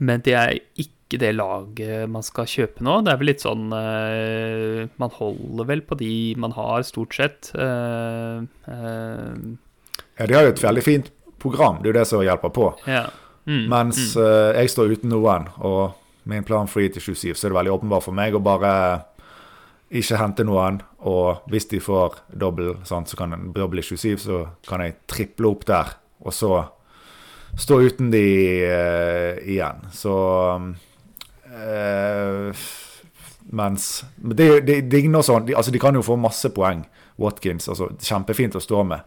[0.00, 3.00] Men det er ikke det laget man skal kjøpe nå.
[3.04, 7.50] Det er vel litt sånn eh, Man holder vel på de man har, stort sett.
[7.54, 8.38] Eh,
[10.18, 11.10] ja, de har jo et veldig fint
[11.42, 12.68] program, det er jo det som hjelper på.
[12.86, 13.08] Ja.
[13.48, 14.22] Mm, Mens mm.
[14.60, 15.48] jeg står uten noen.
[15.58, 18.74] og min plan free til 27, så er det veldig åpenbart for meg å bare
[19.92, 20.80] ikke hente noen.
[21.08, 25.50] Og hvis de får dobbel, så kan en dobbel i 27, så kan jeg triple
[25.50, 25.96] opp der.
[26.22, 26.52] Og så
[27.58, 28.24] stå uten de
[28.64, 29.82] uh, igjen.
[29.92, 30.14] Så
[31.52, 32.64] uh,
[33.52, 36.84] Mens det, det digner sånn de, altså de kan jo få masse poeng,
[37.20, 37.68] Watkins.
[37.68, 39.02] altså Kjempefint å stå med.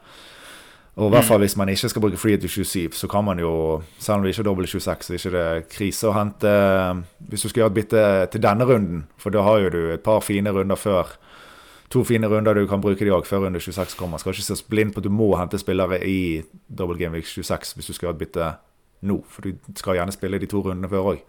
[0.96, 1.44] Og i hvert fall mm.
[1.44, 3.52] hvis man ikke skal bruke free til 27, så kan man jo,
[4.00, 6.52] selv om det ikke er dobbel 26, så er det ikke krise å hente
[7.32, 10.06] Hvis du skal gjøre et bytte til denne runden, for da har jo du et
[10.06, 11.18] par fine runder før.
[11.92, 14.22] To fine runder du kan bruke de òg før runde 26 kommer.
[14.24, 17.76] Skal ikke se blind på at du må hente spillere i double game week 26
[17.76, 18.54] hvis du skal gjøre et bytte
[19.06, 21.20] nå, for du skal gjerne spille de to rundene før òg.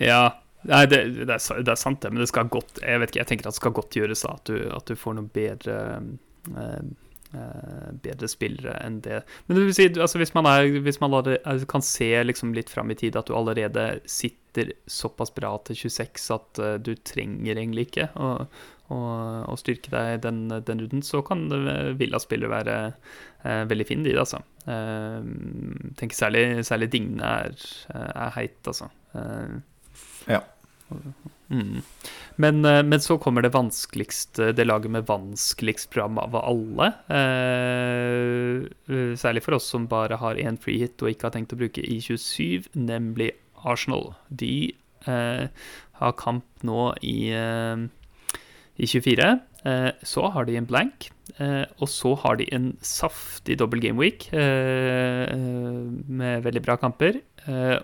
[0.00, 0.22] Ja,
[0.66, 3.20] Nei, det, det, er, det, er, sant, det, men det skal godt Jeg vet ikke,
[3.20, 5.76] jeg tenker at det skal godt gjøres at du, at du får noe bedre
[6.54, 6.88] eh,
[7.28, 9.18] Uh, bedre spillere enn det.
[9.44, 12.72] Men det vil si, altså hvis man, er, hvis man allerede, kan se liksom litt
[12.72, 17.52] fram i tid at du allerede sitter såpass bra til 26 at uh, du trenger
[17.60, 18.30] egentlig ikke å,
[18.88, 19.00] å,
[19.44, 21.44] å styrke deg den, den runden, så kan
[22.00, 22.78] Villa-spillere være
[23.44, 24.40] uh, veldig fine, de, altså.
[24.64, 28.88] tenker særlig, særlig Digne er, er heit, altså.
[30.28, 30.42] Ja.
[31.48, 31.80] Mm.
[32.36, 36.92] Men, eh, men, så kommer det vanskeligste, det laget med vanskeligst program av alle.
[37.08, 41.54] Eh, eh, særlig for oss som bare har én free hit og ikke har tenkt
[41.56, 43.32] å bruke i 27, nemlig
[43.64, 44.12] Arsenal.
[44.28, 44.74] De
[45.06, 45.48] eh,
[46.00, 47.86] har kamp nå i, eh,
[48.76, 49.38] i 24.
[49.64, 51.10] Eh, så har de en blank.
[51.38, 57.20] og så har de en saftig double game week med veldig bra kamper.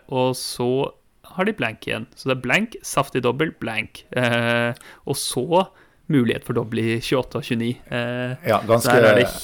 [0.09, 0.91] og så
[1.37, 2.07] har de blank igjen.
[2.17, 4.05] Så det er blank, saftig dobbel, blank.
[4.17, 4.73] Eh,
[5.05, 5.67] og så
[6.13, 7.71] mulighet for dobbel i 28 og 29.
[7.87, 8.97] Eh, ja, ganske,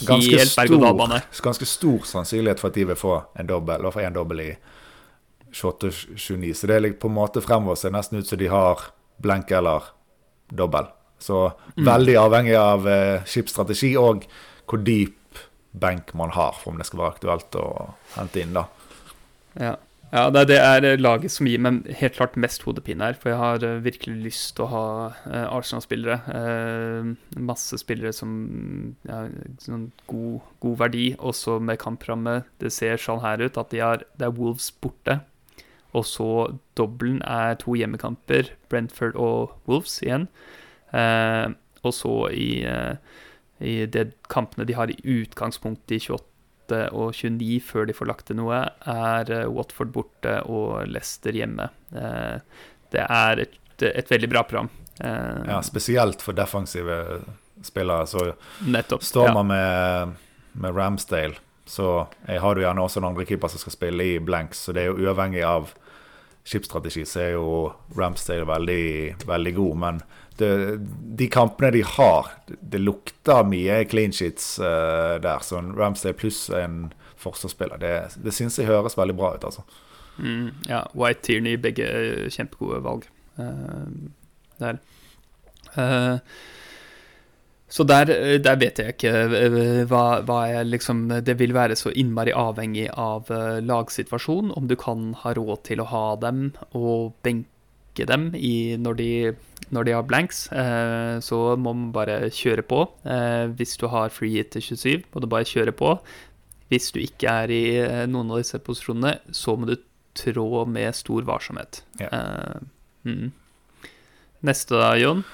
[0.07, 4.16] ganske, stor, ganske, stor, sannsynlighet for at de vil få en dobbel, og få en
[4.16, 4.50] dobbel i
[5.53, 6.55] 28 og 29.
[6.55, 9.92] Så det er på en måte fremover ser nesten ut som de har blank eller
[10.48, 10.90] dobbel.
[11.20, 11.85] Så mm.
[11.87, 14.24] veldig avhengig av eh, skipsstrategi og
[14.68, 15.16] hvor dyp
[15.70, 17.66] benk man har, for om det skal være aktuelt å
[18.16, 18.66] hente inn, da.
[19.61, 19.74] Ja.
[20.11, 23.18] Ja, det er laget som gir meg helt klart mest hodepine her.
[23.18, 24.87] For jeg har eh, virkelig lyst til å ha
[25.23, 26.18] uh, Arsenal-spillere.
[27.38, 28.33] Masse spillere som
[29.07, 32.40] har ja, sånn god, god, verdi, også med kampramme.
[32.59, 35.20] Det ser sånn her ut at de har, det er Wolves borte.
[35.94, 36.29] Og så
[36.79, 40.29] dobbelen er to hjemmekamper, Brentford og Wolves igjen.
[41.81, 42.51] Og så i
[43.61, 46.30] i de kampene de har i utgangspunktet i 28
[46.71, 51.69] og 29 før de får lagt til noe, er Watford borte og Leicester hjemme.
[51.91, 54.71] Det er et, et veldig bra program.
[55.01, 56.97] Ja, spesielt for defensive
[57.65, 58.07] spillere.
[58.07, 58.33] Så
[58.67, 59.55] Nettopp, står man ja.
[59.55, 60.17] med,
[60.53, 64.65] med Ramsdale, så har du gjerne også en andre keeper som skal spille i blanks,
[64.67, 65.71] så det er jo uavhengig av
[66.45, 67.51] skipsstrategi, så er jo
[67.97, 68.85] Ramsdale veldig,
[69.29, 69.77] veldig god.
[69.85, 70.01] Men
[70.40, 75.44] de kampene de har, det, lukter mye clean sheets uh, der.
[75.46, 79.66] Så en Ramsdale pluss en forsvarsspiller, det, det syns jeg høres veldig bra ut, altså.
[80.20, 81.87] Mm, ja, White Tierney, begge
[82.33, 83.05] kjempegode valg
[83.40, 83.85] uh,
[84.61, 84.81] der.
[85.76, 86.16] Uh,
[87.70, 88.11] så der,
[88.42, 89.12] der, vet jeg ikke
[89.87, 93.31] hva, hva jeg liksom Det vil være så innmari avhengig av
[93.62, 97.46] lagsituasjonen, om du kan ha råd til å ha dem og benke
[97.96, 99.11] dem i, når, de,
[99.70, 100.46] når, de, har blanks.
[100.53, 102.85] Eh, så må man bare kjøre på.
[103.05, 105.96] Eh, hvis du har free hit til 27, må du bare kjøre på.
[106.70, 107.64] Hvis du ikke er i
[108.07, 109.76] noen av disse posisjonene, så må du
[110.14, 111.83] trå med stor varsomhet.
[111.98, 112.09] Ja.
[112.09, 112.59] Eh,
[113.05, 113.31] mm.
[114.46, 115.24] Neste da, Jon?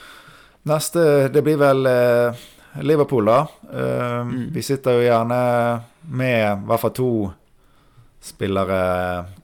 [0.67, 2.47] Neste, det blir vel eh,
[2.83, 3.47] Liverpool, da.
[3.73, 4.47] Eh, mm.
[4.55, 5.41] Vi sitter jo gjerne
[6.11, 7.11] med i hvert fall to
[8.27, 8.81] spillere.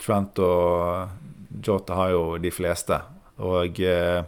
[0.02, 1.21] Trent og
[1.64, 2.98] Jota har jo de fleste.
[3.42, 4.22] Og eh,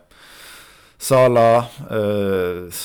[0.99, 1.49] Sala
[1.91, 2.83] eh,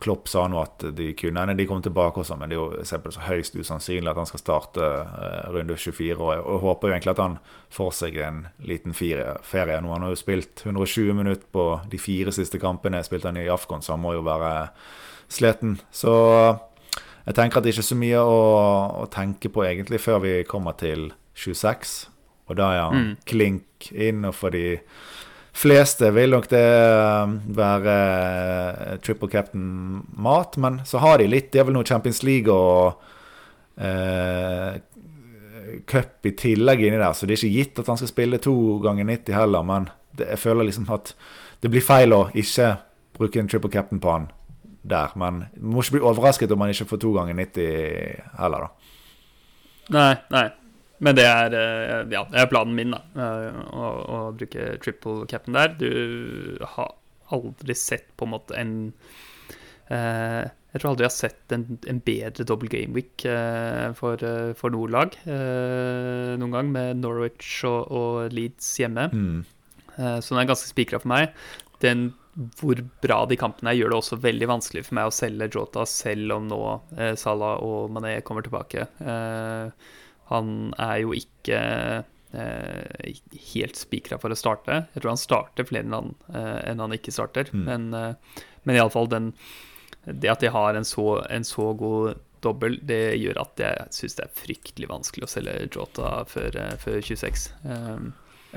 [0.00, 3.10] Klopp sa nå at de kunne hende de kom tilbake også, men det er jo
[3.12, 6.16] så høyst usannsynlig at han skal starte eh, runde 24.
[6.16, 7.36] Og jeg, håper jo egentlig at han
[7.72, 9.36] får seg en liten ferie.
[9.46, 9.92] ferie nå.
[9.94, 13.04] Han har jo spilt 120 minutter på de fire siste kampene.
[13.06, 14.54] Spilte han i Afghan, så han må jo være
[15.32, 15.78] sliten.
[15.90, 16.16] Så
[17.26, 18.42] jeg tenker at det ikke er så mye å,
[19.04, 22.15] å tenke på egentlig før vi kommer til 26.
[22.46, 23.12] Og da er han mm.
[23.26, 24.78] klink inn, og for de
[25.56, 26.66] fleste vil nok det
[27.24, 31.50] um, være uh, triple captain-mat, men så har de litt.
[31.52, 33.00] De har vel noe Champions League og
[33.76, 34.76] eh,
[35.88, 38.56] cup i tillegg inni der, så det er ikke gitt at han skal spille to
[38.84, 39.66] ganger 90 heller.
[39.66, 41.14] Men det, jeg føler liksom at
[41.64, 42.74] det blir feil å ikke
[43.16, 44.28] bruke en triple captain på han
[44.86, 45.14] der.
[45.18, 48.92] Men må ikke bli overrasket om han ikke får to ganger 90 heller, da.
[49.96, 50.46] Nei, nei.
[51.04, 53.02] Men det er, eh, ja, det er planen min, da.
[53.20, 55.74] Eh, å, å, bruke triple capen der.
[55.76, 56.94] Du har
[57.34, 58.76] aldri sett på en måte en
[59.90, 64.22] eh, Jeg tror aldri jeg har sett en, en bedre double game week eh, for,
[64.58, 69.08] for noe lag eh, noen gang, med Norwich og, og Leeds hjemme.
[69.12, 69.42] Mm.
[69.96, 71.34] så den er ganske spikra for meg.
[71.84, 72.10] Den
[72.60, 75.86] hvor bra de kampene er, gjør det også veldig vanskelig for meg å selge Jota,
[75.88, 76.58] selv om nå
[77.16, 78.84] Salah og Mané kommer tilbake.
[79.00, 79.94] Eh,
[80.30, 81.60] han er jo ikke
[82.34, 83.22] eh,
[83.54, 84.82] helt spikra for å starte.
[84.94, 87.52] Jeg tror han starter flere enn han, eh, enn han ikke starter.
[87.52, 87.64] Mm.
[87.68, 89.10] Men, eh, men iallfall
[90.06, 94.18] det at de har en så, en så god dobbel, det gjør at jeg syns
[94.18, 97.48] det er fryktelig vanskelig å selge Jota før, eh, før 26.
[97.64, 98.12] Um,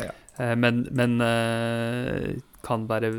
[0.08, 0.16] ja.
[0.40, 3.12] Eh, men, men uh, kan være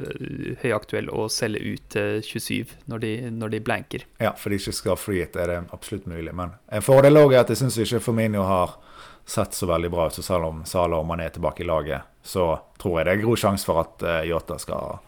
[0.62, 4.06] høyaktuell å selge ut til 27 når de, når de blanker.
[4.20, 6.32] Ja, for de ikke skal free er det absolutt mulig.
[6.36, 8.78] Men en fordel òg er at jeg syns ikke Forminio har
[9.28, 10.16] sett så veldig bra ut.
[10.16, 13.24] Så selv om Salah og Mané er tilbake i laget, så tror jeg det er
[13.24, 15.00] god sjanse for at Yota skal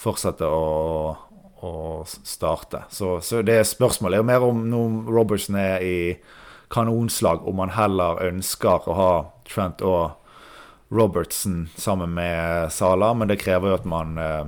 [0.00, 1.16] fortsette å,
[1.60, 1.72] å
[2.06, 2.84] starte.
[2.92, 5.98] Så, så, det spørsmålet er jo mer om nå Robertson er i
[6.70, 9.12] kanonslag, om han heller ønsker å ha
[9.50, 10.16] Trent og
[10.90, 14.46] Robertson sammen med Sala, men det krever jo at man eh,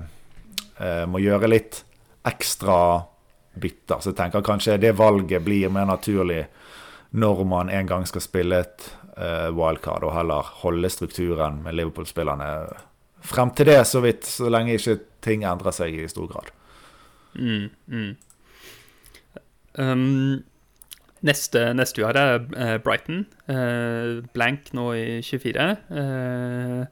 [0.83, 1.85] eh, må gjøre litt
[2.27, 2.79] ekstra
[3.55, 4.03] bytter.
[4.03, 6.45] Så jeg tenker kanskje det valget blir mer naturlig
[7.13, 12.49] når man en gang skal spille et eh, wildcard, og heller holde strukturen med Liverpool-spillerne
[13.23, 16.51] frem til det, så vidt, så lenge ikke ting endrer seg i stor grad.
[17.39, 18.15] Mm, mm.
[19.79, 20.43] Um,
[21.23, 23.27] Neste, neste vi har, er uh, Brighton.
[23.47, 25.67] Uh, blank nå i 24.
[25.91, 26.87] Uh, eh,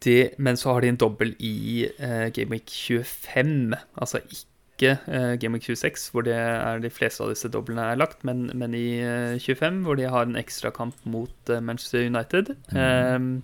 [0.00, 1.84] det, men så har de en dobbel i
[2.32, 3.74] Gameweek 25.
[4.00, 4.96] Altså ikke
[5.36, 9.02] Gameweek 26, hvor det er de fleste av disse doblene er lagt, men, men i
[9.36, 12.54] 25, hvor de har en ekstrakamp mot Manchester United.
[12.72, 13.42] Mm.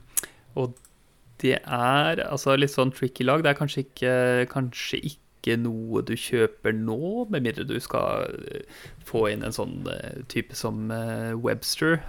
[0.55, 0.73] og
[1.45, 3.45] det er altså litt sånn tricky lag.
[3.45, 4.17] Det er kanskje ikke,
[4.49, 8.67] kanskje ikke ikke noe du kjøper nå, med mindre du skal eh,
[9.07, 12.01] få inn en sånn eh, type som eh, Webster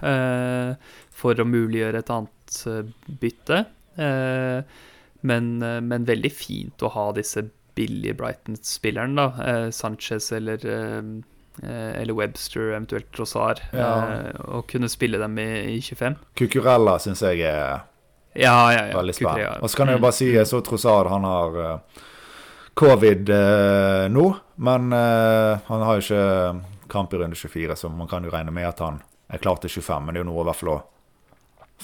[1.14, 2.58] for å muliggjøre et annet
[3.20, 3.64] bytte.
[5.28, 7.42] Men, men veldig fint å ha disse
[7.74, 9.56] billige Brighton-spillerne, da.
[9.74, 10.62] Sanchez eller
[11.58, 13.88] eller Webster, eventuelt Rosar, ja.
[14.46, 16.14] og kunne spille dem i, i 25.
[16.38, 17.82] Cucurella syns jeg er
[18.38, 19.56] ja, ja, veldig spennende.
[19.58, 21.58] Og så kan jeg jo bare si, jeg så Trossard, han har
[22.78, 24.24] covid eh, nå,
[24.64, 28.54] men eh, han har jo ikke kamp i runde 24, så man kan jo regne
[28.54, 30.04] med at han er klar til 25.
[30.06, 30.78] Men det er jo noe i hvert fall å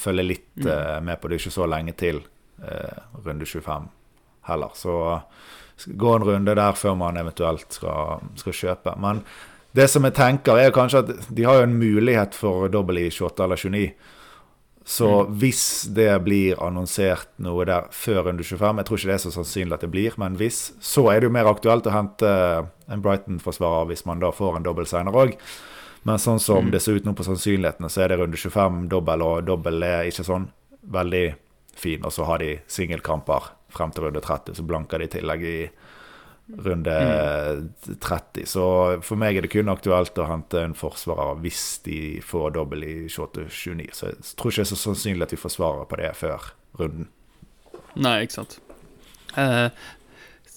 [0.01, 0.69] følge litt Mm.
[0.71, 1.29] eh, med på.
[1.29, 2.21] Det er ikke så lenge til
[2.63, 3.89] eh, runde 25
[4.49, 4.71] heller.
[4.79, 4.95] Så
[5.99, 8.95] gå en runde der før man eventuelt skal, skal kjøpe.
[9.03, 9.25] Men
[9.75, 13.09] det som jeg tenker, er kanskje at de har jo en mulighet for dobbel i
[13.11, 13.91] 28 eller 29.
[14.85, 15.09] Så
[15.41, 19.33] hvis det blir annonsert noe der før runde 25 Jeg tror ikke det er så
[19.33, 22.33] sannsynlig at det blir, men hvis, så er det jo mer aktuelt å hente
[22.93, 25.39] en Brighton-forsvarer hvis man da får en dobbel senere òg.
[26.05, 29.25] Men sånn som det ser ut nå på sannsynlighetene, så er det runde 25 dobbel,
[29.25, 30.51] og dobbel er ikke sånn
[30.93, 31.25] veldig
[31.81, 32.05] fin.
[32.05, 35.59] Og så har de singelkamper frem til runde 30, så blanker de i tillegg i
[36.65, 36.95] runde
[38.05, 38.47] 30.
[38.51, 38.67] Så
[39.07, 42.95] for meg er det kun aktuelt å hente en forsvarer hvis de får dobbel i
[43.09, 43.91] 28-29.
[43.97, 46.49] Så jeg tror ikke det er så sannsynlig at vi får svaret på det før
[46.81, 47.11] runden.
[47.95, 48.59] Nei, ikke sant.
[49.35, 49.69] Uh,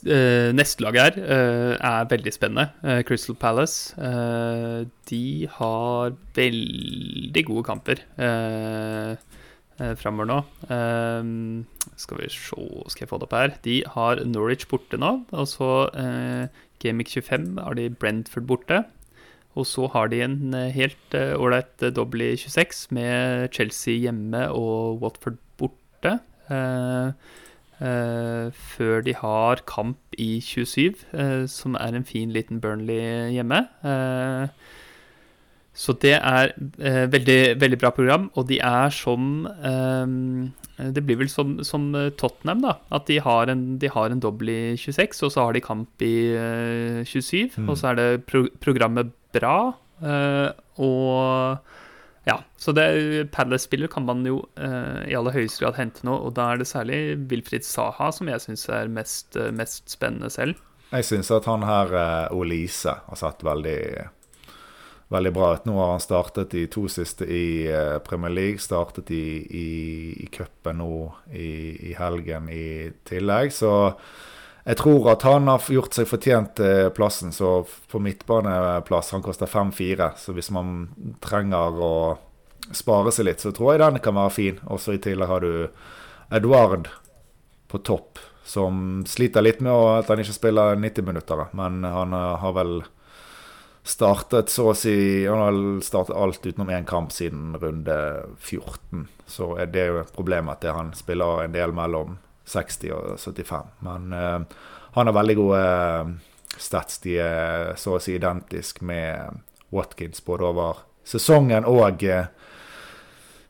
[0.06, 2.70] Uh, neste lag her uh, er veldig spennende.
[2.86, 3.96] Uh, Crystal Palace.
[3.98, 9.18] Eh, de har veldig gode kamper eh,
[9.80, 10.38] eh, framover nå.
[10.73, 11.32] Eh,
[11.97, 13.55] skal vi se, skal jeg få det opp her.
[13.65, 15.13] De har Norwich borte nå.
[15.32, 18.84] Og så eh, Gamic 25 har de Brentford borte.
[19.57, 23.97] Og så har de en eh, helt eh, ålreit eh, dobbel i 26 med Chelsea
[24.05, 26.19] hjemme og Watford borte.
[26.49, 27.11] Eh,
[27.78, 33.59] Uh, før de har kamp i 27, uh, som er en fin liten Burnley hjemme.
[33.86, 34.47] Eh,
[35.78, 41.19] så det er eh, veldig, veldig bra program, og de er som eh, Det blir
[41.21, 42.75] vel som, som Tottenham, da.
[42.93, 46.05] At de har, en, de har en dobbel i 26, og så har de kamp
[46.05, 47.57] i eh, 27.
[47.57, 47.69] Mm.
[47.69, 49.57] Og så er det pro programmet bra.
[50.01, 50.49] eh,
[50.82, 51.61] og
[52.28, 56.34] ja, så det Palace-spiller kan man jo eh, i aller høyeste grad hente nå, og
[56.36, 56.99] da er det særlig
[57.32, 60.59] Wilfried Saha som jeg syns er mest, eh, mest spennende selv.
[60.91, 63.80] Jeg syns at han her, eh, Olise, har satt veldig,
[65.14, 65.68] veldig bra ut.
[65.68, 69.68] Nå har han startet de to siste i eh, Premier League, startet i, i,
[70.24, 70.91] i cupen nå
[71.32, 71.51] i,
[71.91, 73.53] i helgen i tillegg.
[73.55, 73.72] Så
[74.68, 76.60] jeg tror at han har gjort seg fortjent
[76.95, 77.32] plassen.
[77.32, 80.12] Så på midtbaneplass, han koster 5-4.
[80.20, 80.89] Så hvis man
[81.24, 81.93] trenger å
[82.76, 84.60] spare seg litt, så tror jeg den kan være fin.
[84.68, 85.70] Også i tillegg har du
[86.36, 86.89] Eduard
[87.68, 91.45] på topp, som sliter litt med at han ikke spiller 90 minutter.
[91.58, 92.78] Men han eh, har vel
[93.88, 97.98] startet så å si Han startet alt utenom én kamp siden runde
[98.40, 99.08] 14.
[99.28, 102.18] Så er det jo et problem at han spiller en del mellom
[102.48, 103.72] 60 og 75.
[103.88, 104.58] Men eh,
[104.98, 106.12] han har veldig gode eh,
[106.58, 107.00] stats.
[107.04, 109.44] De er så å si identisk med
[109.76, 112.30] Watkins både over sesongen og eh,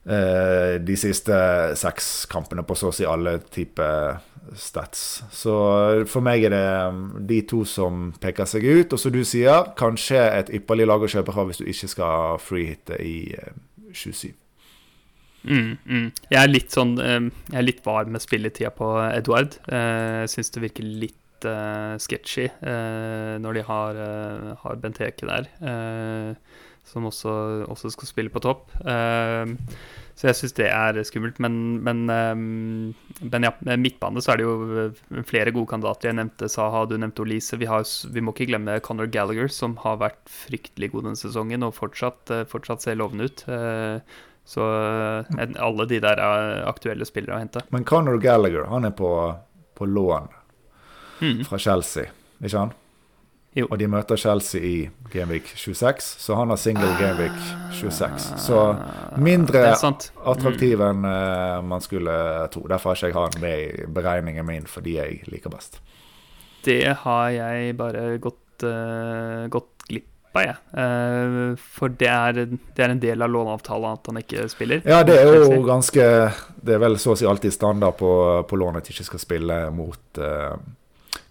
[0.05, 1.37] eh, de siste
[1.77, 4.19] seks kampene på så å si alle typer
[4.55, 5.23] stats.
[5.33, 5.53] Så
[6.09, 8.93] for meg er det um, de to som peker seg ut.
[8.93, 12.41] Og som du sier, kanskje et ypperlig lag å kjøpe fra hvis du ikke skal
[12.41, 13.55] freehitte i eh,
[13.91, 14.31] 27.
[15.47, 16.07] Mm, mm.
[16.31, 19.59] Jeg er litt sånn eh, Jeg er litt var med spilletida på Eduard.
[19.69, 25.29] Eh, Jeg syns det virker litt eh, sketchy eh, når de har, uh, har Benteke
[25.29, 27.31] der, eh, som også,
[27.67, 28.71] også skal spille på topp.
[28.83, 29.55] Eh,
[30.17, 31.37] så jeg syns det er skummelt.
[31.43, 32.31] Men, men, eh,
[33.21, 36.09] men ja, med midtbane så er det jo eh, flere gode kandidater.
[36.09, 37.59] Jeg nevnte Saha, du nevnte Olise.
[37.61, 41.67] Vi, har, vi må ikke glemme Conor Gallagher, som har vært fryktelig god denne sesongen
[41.67, 43.45] og fortsatt, eh, fortsatt ser lovende ut.
[43.45, 43.99] Eh,
[44.47, 44.63] så
[45.59, 47.61] alle de der er aktuelle spillere å hente.
[47.75, 49.11] Men Conor Gallagher, han er på,
[49.75, 50.33] på lån
[51.17, 51.39] Mm.
[51.49, 52.11] fra Chelsea,
[52.45, 52.71] ikke han?
[53.57, 53.65] Jo.
[53.71, 54.75] Og de møter Chelsea i
[55.09, 57.37] Gameweek 26, så han har single Gameweek
[57.79, 58.27] 26.
[58.43, 58.59] Så
[59.17, 60.11] mindre er sant.
[60.21, 62.17] attraktiv enn eh, man skulle
[62.53, 62.67] tro.
[62.69, 65.81] Derfor har ikke jeg han med i beregningen min for de jeg liker best.
[66.67, 70.13] Det har jeg bare gått, uh, gått glipp
[70.45, 70.57] jeg.
[70.77, 74.81] Eh, for det er, det er en del av låneavtalen at han ikke spiller.
[74.85, 76.03] Ja, det er jo ganske
[76.57, 78.11] Det er vel så å si alltid standard på,
[78.47, 80.53] på lånet at de ikke skal spille mot eh,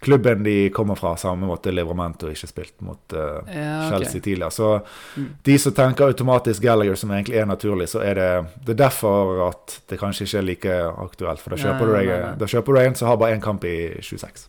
[0.07, 1.13] klubben de kommer fra.
[1.21, 3.91] Samme måte Livramento ikke spilt mot uh, ja, okay.
[3.91, 4.51] Chelsea tidligere.
[4.55, 4.71] Så
[5.17, 5.29] Mm.
[5.43, 8.31] de som tenker automatisk Gallagher, som egentlig er naturlig, så er det,
[8.67, 10.77] det er derfor at det kanskje ikke er like
[11.07, 11.41] aktuelt.
[11.43, 12.37] For da kjøper, Nei, du, deg, nei, nei.
[12.43, 14.49] da kjøper du en som har bare én kamp i 26.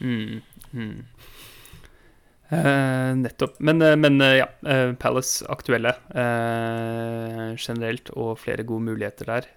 [0.00, 0.40] Mm,
[0.72, 0.94] mm.
[2.54, 3.56] Uh, nettopp.
[3.64, 5.94] Men, eh, men uh, ja, uh, Palace aktuelle
[7.58, 9.48] generelt, og flere gode muligheter der.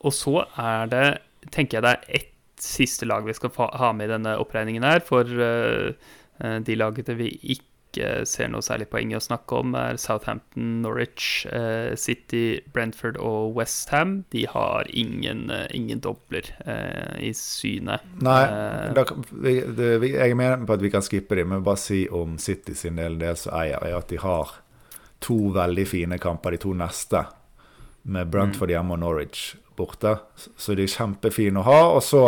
[0.00, 1.06] Og så er det,
[1.52, 2.29] tenker jeg det er ett
[2.62, 5.92] siste lag vi skal ha med i denne oppregningen her, for eh,
[6.40, 10.76] eh, de lagene vi ikke ser noe særlig poeng i å snakke om, er Southampton,
[10.84, 14.20] Norwich, eh, City, Brentford og Westham.
[14.30, 16.52] De har ingen, ingen dobler
[17.18, 18.06] i synet.
[18.22, 18.44] Nei,
[18.94, 22.04] da, vi, det, vi, jeg mener på at vi kan skippe dem, men bare si
[22.06, 24.54] om City sin del, det som eier, er at de har
[25.20, 27.26] to veldig fine kamper, de to neste,
[28.10, 29.50] med Brentford hjemme og Norwich
[29.80, 30.14] borte.
[30.36, 31.80] Så de er kjempefine å ha.
[31.96, 32.24] Og så,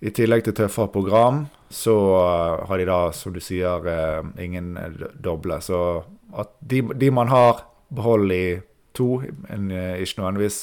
[0.00, 4.74] i tillegg til tøffere program, så eh, har de da, som du sier, eh, ingen
[5.22, 5.60] doble.
[5.62, 5.78] Så
[6.40, 7.64] at de, de man har,
[7.94, 8.44] behold i
[8.96, 10.60] to, en, eh, ikke nødvendigvis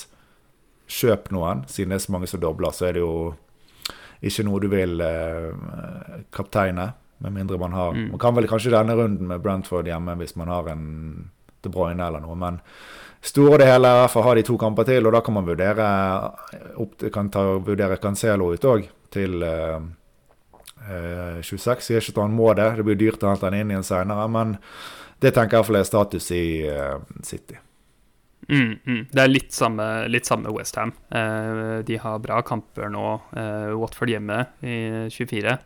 [0.87, 3.33] kjøp noen, siden det er så mange som dobler, så er det jo
[4.23, 5.49] ikke noe du vil eh,
[6.33, 8.11] kapteine, med mindre man har Mm.
[8.11, 11.31] Man kan vel kanskje denne runden med Brentford hjemme hvis man har en
[11.63, 12.59] De Bruyne eller noe, men
[13.21, 15.47] store det hele i for å har de to kamper til, og da kan man
[15.47, 15.87] vurdere
[16.79, 19.77] opp, kan ta, vurdere Cancelo ut òg, til eh,
[20.87, 21.67] eh, 26.
[21.73, 23.87] Jeg sier ikke at han må det, det blir dyrt å hente han inn igjen
[23.87, 24.57] seinere, men
[25.23, 27.57] det tenker jeg iallfall er status i eh, City.
[28.47, 28.99] Mm, mm.
[29.11, 30.93] Det er litt samme, litt samme Westham.
[31.11, 33.07] Eh, de har bra kamper nå.
[33.35, 34.77] Eh, Watford hjemme i
[35.11, 35.57] 24,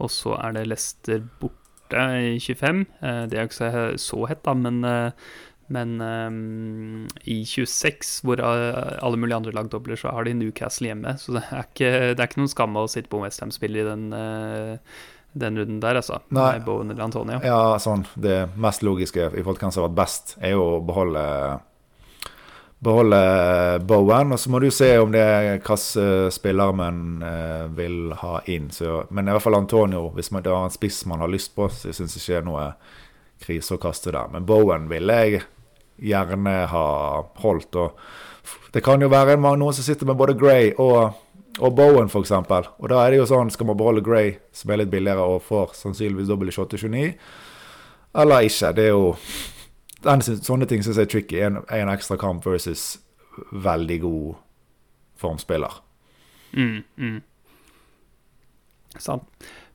[0.00, 2.86] og så er det Leicester borte i 25.
[3.02, 5.34] Eh, det er ikke så, så hett, da, men, eh,
[5.66, 10.90] men um, i 26, hvor eh, alle mulige andre lag dobler, så har de Newcastle
[10.90, 11.16] hjemme.
[11.18, 14.06] Så det er ikke, det er ikke noen skam å sitte på Westham-spiller i den,
[14.12, 15.02] uh,
[15.32, 16.20] den runden der, altså.
[16.34, 16.56] Nei.
[16.66, 17.40] Bowen eller Antonio.
[17.46, 20.64] Ja, sånn, Det mest logiske i forhold til hvem som har vært best, er jo
[20.74, 21.26] å beholde
[22.82, 24.32] Beholde Bowen.
[24.34, 25.76] Og så må du se om det er hvilke
[26.34, 28.72] spillere man eh, vil ha inn.
[28.74, 31.54] Så, men i hvert fall Antonio, hvis man det er en spiss man har lyst
[31.54, 32.64] på, så syns ikke det er noe
[33.42, 34.30] krise å kaste der.
[34.32, 35.42] Men Bowen ville jeg
[36.02, 36.86] gjerne ha
[37.42, 37.78] holdt.
[37.78, 41.14] Og det kan jo være noen som sitter med både Gray og,
[41.60, 42.32] og Bowen, f.eks.
[42.32, 45.44] Og da er det jo sånn, skal man beholde Gray, som er litt billigere og
[45.46, 47.12] får sannsynligvis dobbel i 28-29,
[48.22, 48.72] eller ikke?
[48.76, 49.14] Det er jo
[50.02, 51.42] den, Sånne ting syns jeg er tricky.
[51.46, 52.96] En, en ekstra kamp versus
[53.52, 54.32] veldig god
[55.22, 55.78] formspiller.
[56.52, 57.20] Mm, mm.
[59.00, 59.24] Sant.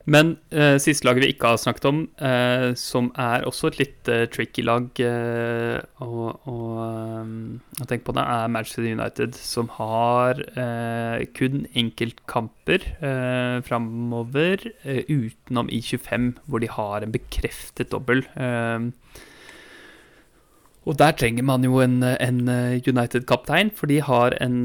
[0.08, 4.08] Men eh, siste laget vi ikke har snakket om, eh, som er også et litt
[4.08, 6.56] eh, tricky lag eh, å, å,
[6.86, 14.64] eh, tenke på, det er Manchester United, som har eh, kun enkeltkamper eh, framover,
[15.12, 18.24] utenom i 25, hvor de har en bekreftet dobbel.
[20.88, 24.60] Og der trenger man jo en, en United-kaptein, for de har en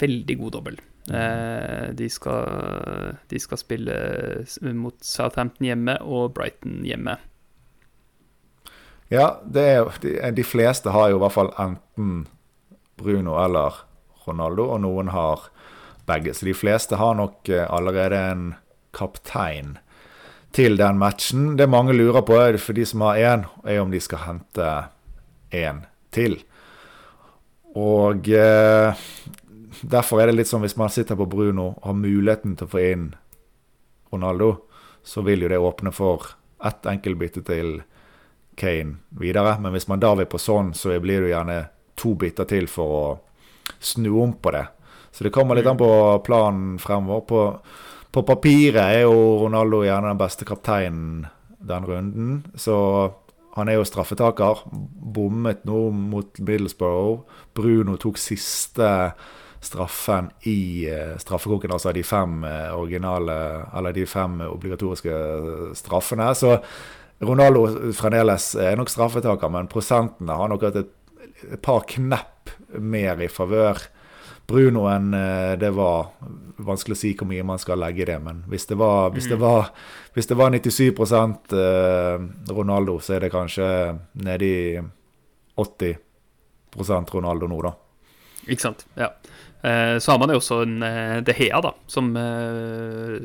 [0.00, 0.78] veldig god dobbel.
[1.14, 3.96] Eh, de, skal, de skal spille
[4.76, 7.16] mot Southampton hjemme og Brighton hjemme.
[9.08, 12.26] Ja, det er, de, de fleste har jo i hvert fall enten
[13.00, 13.84] Bruno eller
[14.26, 15.48] Ronaldo, og noen har
[16.08, 16.34] begge.
[16.36, 18.48] Så de fleste har nok eh, allerede en
[18.96, 19.76] kaptein
[20.52, 21.56] til den matchen.
[21.56, 24.68] Det mange lurer på, for de som har én, er om de skal hente
[25.54, 26.40] én til.
[27.78, 29.08] Og eh,
[29.82, 32.72] derfor er det litt sånn hvis man sitter på Bruno og har muligheten til å
[32.72, 33.06] få inn
[34.12, 34.54] Ronaldo,
[35.04, 37.78] så vil jo det åpne for ett enkeltbytte til
[38.58, 39.56] Kane videre.
[39.60, 41.58] Men hvis man da vil på sånn, så blir det gjerne
[41.98, 43.06] to bytter til for å
[43.78, 44.66] snu om på det.
[45.12, 45.90] Så det kommer litt an på
[46.26, 47.24] planen fremover.
[47.28, 47.42] På,
[48.12, 51.26] på papiret er jo Ronaldo gjerne den beste kapteinen
[51.58, 52.36] den runden.
[52.54, 52.76] Så
[53.56, 54.64] han er jo straffetaker.
[54.70, 57.24] Bommet nå mot Middlesbrough.
[57.56, 58.90] Bruno tok siste
[59.60, 60.86] straffen i
[61.18, 63.34] straffekonken, altså de fem eh, originale
[63.76, 65.12] Eller de fem obligatoriske
[65.74, 66.30] straffene.
[66.34, 66.56] Så
[67.18, 70.92] Ronaldo fremdeles er nok straffetaker, men prosentene har nok hatt et,
[71.50, 73.80] et par knepp mer i favør.
[74.48, 76.14] Bruno enn eh, det var
[76.64, 79.28] vanskelig å si hvor mye man skal legge i det, men hvis det var, hvis
[79.28, 79.68] det var,
[80.14, 80.86] hvis det var 97
[81.58, 82.22] eh,
[82.56, 83.66] Ronaldo, så er det kanskje
[84.24, 84.54] nedi
[85.58, 87.74] 80% Ronaldo nå, da.
[88.48, 88.86] Ikke sant?
[88.96, 89.10] Ja.
[89.62, 93.16] Eh, så har man jo også en eh, De Hea, da, som eh,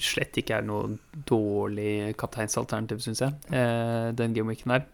[0.00, 0.96] slett ikke er noe
[1.28, 3.36] dårlig kapteinsalternativ, syns jeg,
[4.16, 4.88] den gameweeken her.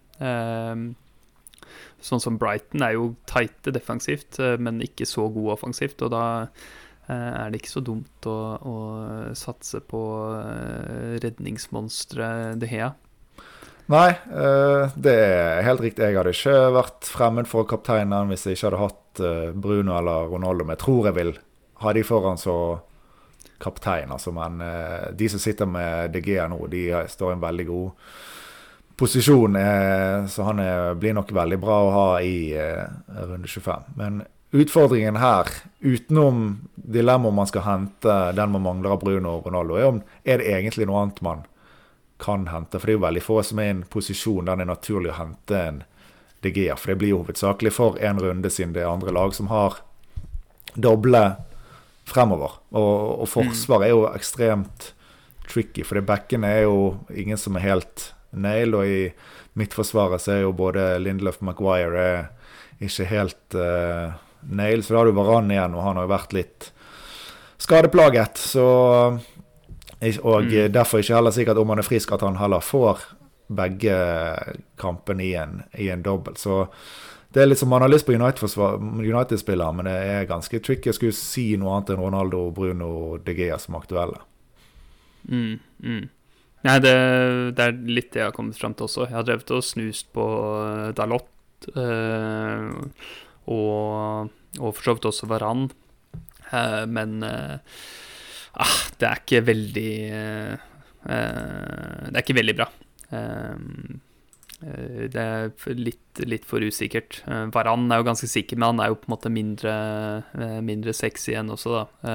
[2.00, 6.24] Sånn som Brighton er jo tighte defensivt, men ikke så god offensivt, og da
[7.10, 8.74] er det ikke så dumt å, å
[9.36, 10.02] satse på
[11.24, 12.92] redningsmonsteret De Hea.
[13.90, 14.10] Nei,
[14.94, 16.04] det er helt riktig.
[16.06, 20.30] Jeg hadde ikke vært fremmed for kapteinen hvis jeg ikke hadde hatt eh, Bruno eller
[20.30, 20.64] Ronaldo.
[20.64, 21.32] Men jeg tror jeg vil
[21.82, 22.56] ha de foran så
[23.58, 24.12] kaptein.
[24.14, 27.90] Altså, men eh, de som sitter med DG nå, de står i en veldig god
[29.00, 29.56] posisjon.
[29.56, 30.62] eh, Så han
[31.00, 33.94] blir nok veldig bra å ha i runde 25.
[33.96, 35.48] Men utfordringen her,
[35.80, 40.02] utenom dilemmaet om man skal hente den man mangler av Bruno og Ronaldo, er om
[40.24, 41.44] er det egentlig noe annet man
[42.20, 42.78] kan hente.
[42.78, 45.12] For det er jo veldig få som er i en posisjon der det er naturlig
[45.12, 45.82] å hente en
[46.44, 46.70] DG.
[46.76, 49.80] For det blir jo hovedsakelig for én runde, siden det er andre lag som har
[50.74, 51.24] doble
[52.08, 52.58] fremover.
[52.70, 54.92] Og, og forsvar er jo ekstremt
[55.50, 58.74] tricky, for backene er jo ingen som er helt nail.
[58.78, 59.00] Og i
[59.58, 62.28] midtforsvaret så er jo både Lindlöf og Maguire er
[62.80, 64.16] ikke helt uh,
[64.48, 64.84] nail.
[64.84, 66.70] Så da har du Varan igjen, og han har jo vært litt
[67.60, 68.40] skadeplaget.
[68.40, 68.66] Så
[70.00, 70.72] Og mm.
[70.72, 73.02] derfor ikke heller sikkert om han er frisk at han heller får
[73.50, 73.94] begge
[74.80, 76.36] kampene i en, i en dobbel.
[76.38, 76.64] Så
[77.30, 80.90] det er litt som man har lyst på United-spillere, men det er ganske tricky.
[80.90, 84.18] Jeg skulle si noe annet enn Ronaldo, Bruno og De Gea som aktuelle.
[85.30, 86.08] Mm, mm.
[86.66, 86.94] Nei, det,
[87.56, 89.06] det, er litt det jeg har kommet fram til også.
[89.06, 90.26] Jeg har drevet og snust på
[90.58, 91.30] eh, Dalot.
[91.70, 92.66] Øh,
[93.54, 95.70] og, og for så vidt også Varan.
[96.50, 99.90] Uh, men ah, det er ikke veldig
[101.06, 102.66] Det er ikke veldig bra.
[104.60, 107.22] Det er litt, litt for usikkert.
[107.54, 109.74] Varan er jo ganske sikker, men han er jo på en måte mindre,
[110.62, 112.14] mindre sexy enn også, da.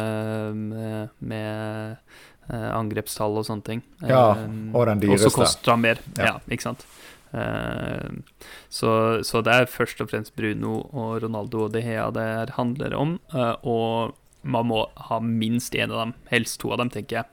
[0.54, 2.06] med, med
[2.46, 3.80] Eh, angrepstall og sånne ting.
[4.06, 5.32] Ja, og den dyreste.
[5.32, 6.02] Og så koster han mer.
[6.20, 6.28] Ja.
[6.28, 6.86] ja, ikke sant.
[8.72, 8.90] Så,
[9.28, 13.18] så, det er først og fremst Bruno og Ronaldo og De Hea det handler om.
[13.68, 14.14] Og
[14.46, 17.26] man må ha minst én av dem, helst to av dem, tenker jeg.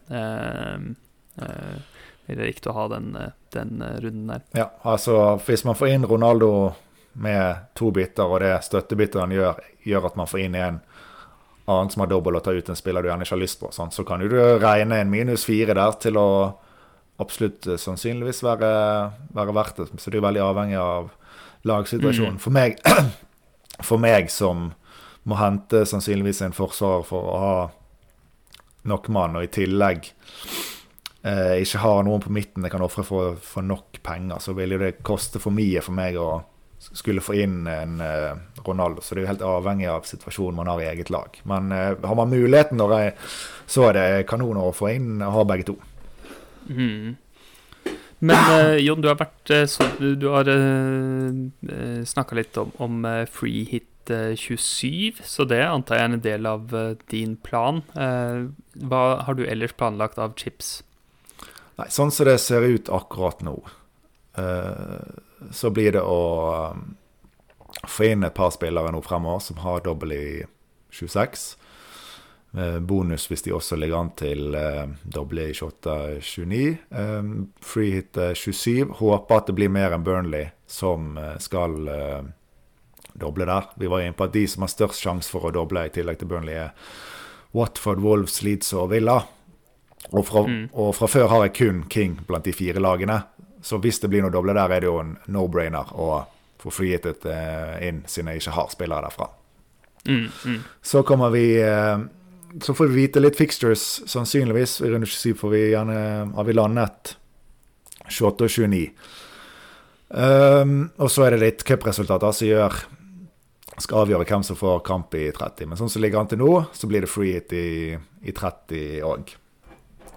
[2.33, 3.13] Uh, det riktig å ha den,
[3.55, 4.47] den, runden der.
[4.57, 6.73] Ja, altså hvis man får inn Ronaldo
[7.13, 10.81] med to biter, og det støttebiter han gjør, gjør at man får inn en
[11.65, 13.71] annen som har dobbel og tar ut en spiller du gjerne ikke har lyst på.
[13.73, 13.93] sånn.
[13.95, 16.29] Så kan du regne en minus fire der til å
[17.23, 18.71] absolutt eh, sannsynligvis være,
[19.35, 19.91] være verdt det.
[20.01, 21.13] Så det er veldig avhengig av
[21.69, 22.39] lagsituasjonen.
[22.39, 22.43] Mm.
[22.43, 22.81] For, meg,
[23.89, 24.73] for meg som
[25.29, 27.57] må hente sannsynligvis en forsvarer for å ha
[28.91, 30.09] nok mann, og i tillegg
[31.23, 34.77] eh, ikke har noen på midten jeg kan ofre for, for, nok penger, så vil
[34.81, 36.31] det koste for mye for meg å
[36.83, 38.33] skulle få inn en eh,
[38.67, 39.03] Ronaldo.
[39.03, 41.39] Så det er jo helt avhengig av situasjonen man har i eget lag.
[41.49, 43.17] Men eh, har man muligheten, når jeg,
[43.71, 45.79] så er det kanoner å få inn og ha begge to.
[46.67, 47.15] Mm.
[48.23, 49.51] Men uh, Jon, du har vært
[49.99, 53.01] Du har uh, snakka litt om, om
[53.31, 56.73] free hit 27, så det antar jeg er en del av
[57.11, 57.79] din plan.
[57.95, 60.81] hva har du ellers planlagt av chips?
[61.79, 63.57] Nei, sånn som det ser ut akkurat nå.
[64.39, 65.01] Uh,
[65.53, 66.21] så blir det å
[66.73, 66.85] um,
[67.89, 70.27] få inn et par spillere nå fremover som har dobbel i
[70.93, 71.47] 26.
[72.53, 76.59] Eh, bonus hvis de også ligger an til eh, doble i 28-29.
[77.01, 77.31] Eh,
[77.65, 78.93] free hit 27.
[78.99, 82.21] Håper at det blir mer enn Burnley som eh, skal eh,
[83.17, 83.71] doble der.
[83.81, 86.21] Vi var inne på at de som har størst sjanse for å doble, i tillegg
[86.21, 89.23] til Burnley, er Watford, Wolves, Leeds og Villa.
[90.13, 90.65] Og fra, mm.
[90.77, 93.23] og fra før har jeg kun King blant de fire lagene.
[93.65, 96.25] Så hvis det blir noe doble der, er det jo en no-brainer å
[96.63, 99.31] få frigitt et uh, inn, siden jeg ikke har spillere derfra.
[100.07, 100.61] Mm, mm.
[100.83, 102.01] Så kommer vi uh,
[102.59, 104.81] Så får vi vite litt fixtures, sannsynligvis.
[104.83, 105.99] I runde 27 får vi gjerne,
[106.37, 107.15] har vi landet
[108.11, 108.83] 28 og 29.
[110.13, 112.83] Um, og så er det litt cupresultater som gjør
[113.81, 115.71] skal avgjøre hvem som får kamp i 30.
[115.71, 119.01] Men sånn som ligger an til nå, så blir det free hit i, i 30
[119.09, 119.33] òg.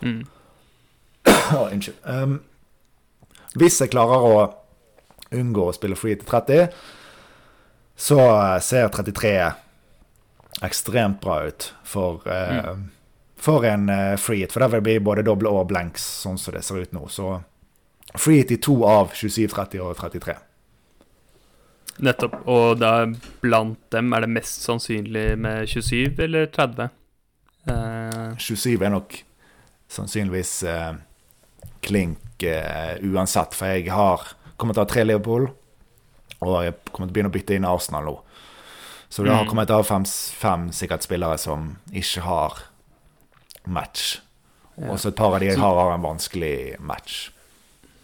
[0.02, 0.26] Mm.
[1.56, 1.98] oh, unnskyld.
[2.04, 2.39] Um,
[3.56, 4.36] hvis jeg klarer å
[5.36, 6.68] unngå å spille free til 30,
[7.96, 8.20] så
[8.64, 9.36] ser 33
[10.66, 12.84] ekstremt bra ut for, mm.
[13.39, 14.56] for en uh, free hit.
[14.56, 17.08] For der vil det bli både doble og blanks, sånn som det ser ut nå.
[17.12, 17.38] Så
[18.20, 20.36] free hit i to av 27, 30 og 33.
[22.04, 22.41] Nettopp.
[22.52, 23.06] Og da
[23.43, 26.91] blant dem er det mest sannsynlig med 27 eller 30?
[27.66, 29.22] Uh, 27 er nok
[29.91, 30.93] sannsynligvis eh,
[31.86, 33.55] klink eh, uansett.
[33.57, 34.27] For jeg har
[34.57, 35.49] kommer til å ha tre Liverpool,
[36.41, 38.15] og jeg kommer til å begynne å bytte inn Arsenal nå.
[39.09, 40.05] Så det har kommet jeg til ha fem,
[40.41, 42.65] fem sikkert spillere som ikke har
[43.63, 44.17] match.
[44.75, 44.89] Ja.
[44.91, 47.29] Og så et par av de jeg har, har en vanskelig match.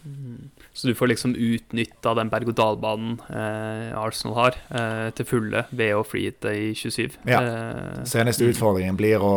[0.06, 0.48] Mm.
[0.72, 6.04] Så du får liksom utnytta den berg-og-dal-banen eh, Arsenal har, eh, til fulle ved å
[6.06, 7.18] freehitte i 27.
[7.28, 7.42] Ja.
[7.42, 8.54] Eh, Seneste mm.
[8.54, 9.34] utfordringen blir å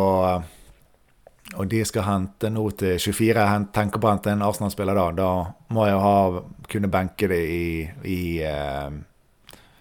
[1.54, 3.44] og de skal hente nå til 24.
[3.44, 5.06] Jeg tenker på å hente en Arsenal-spiller da.
[5.14, 5.28] Da
[5.74, 6.42] må jeg ha,
[6.72, 7.68] kunne benke det i,
[8.10, 8.96] i eh,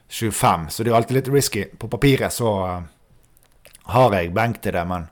[0.08, 0.70] 25.
[0.70, 1.66] Så det er jo alltid litt risky.
[1.66, 2.86] På papiret så eh,
[3.96, 5.10] har jeg benk til det, men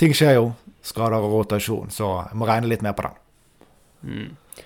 [0.00, 0.50] ting skjer jo.
[0.80, 3.16] Skader og rotasjon, så jeg må regne litt mer på den.
[4.00, 4.62] Mm.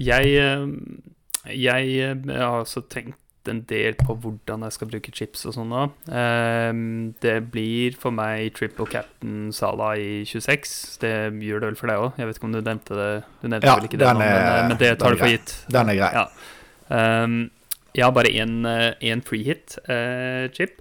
[0.00, 3.18] Jeg, eh, jeg, har også tenkt
[3.50, 5.82] en del på hvordan jeg skal bruke chips og sånn nå.
[6.12, 10.98] Um, det blir for meg triple captain Sala i 26.
[11.02, 11.12] Det
[11.42, 12.12] gjør det vel for deg òg.
[12.20, 13.08] Jeg vet ikke om du nevnte det.
[13.42, 15.14] Du nevnte Ja, vel ikke det den nå, er- men, eh, men det tar er
[15.14, 15.56] du for gitt.
[15.72, 16.12] Den er grei.
[16.20, 17.24] Ja.
[17.24, 17.50] Um,
[17.94, 20.78] jeg har bare én free-hit-chip,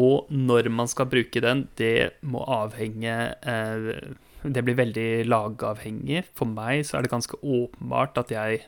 [0.00, 6.24] og når man skal bruke den, det må avhenge eh, Det blir veldig lagavhengig.
[6.38, 8.62] For meg så er det ganske åpenbart at jeg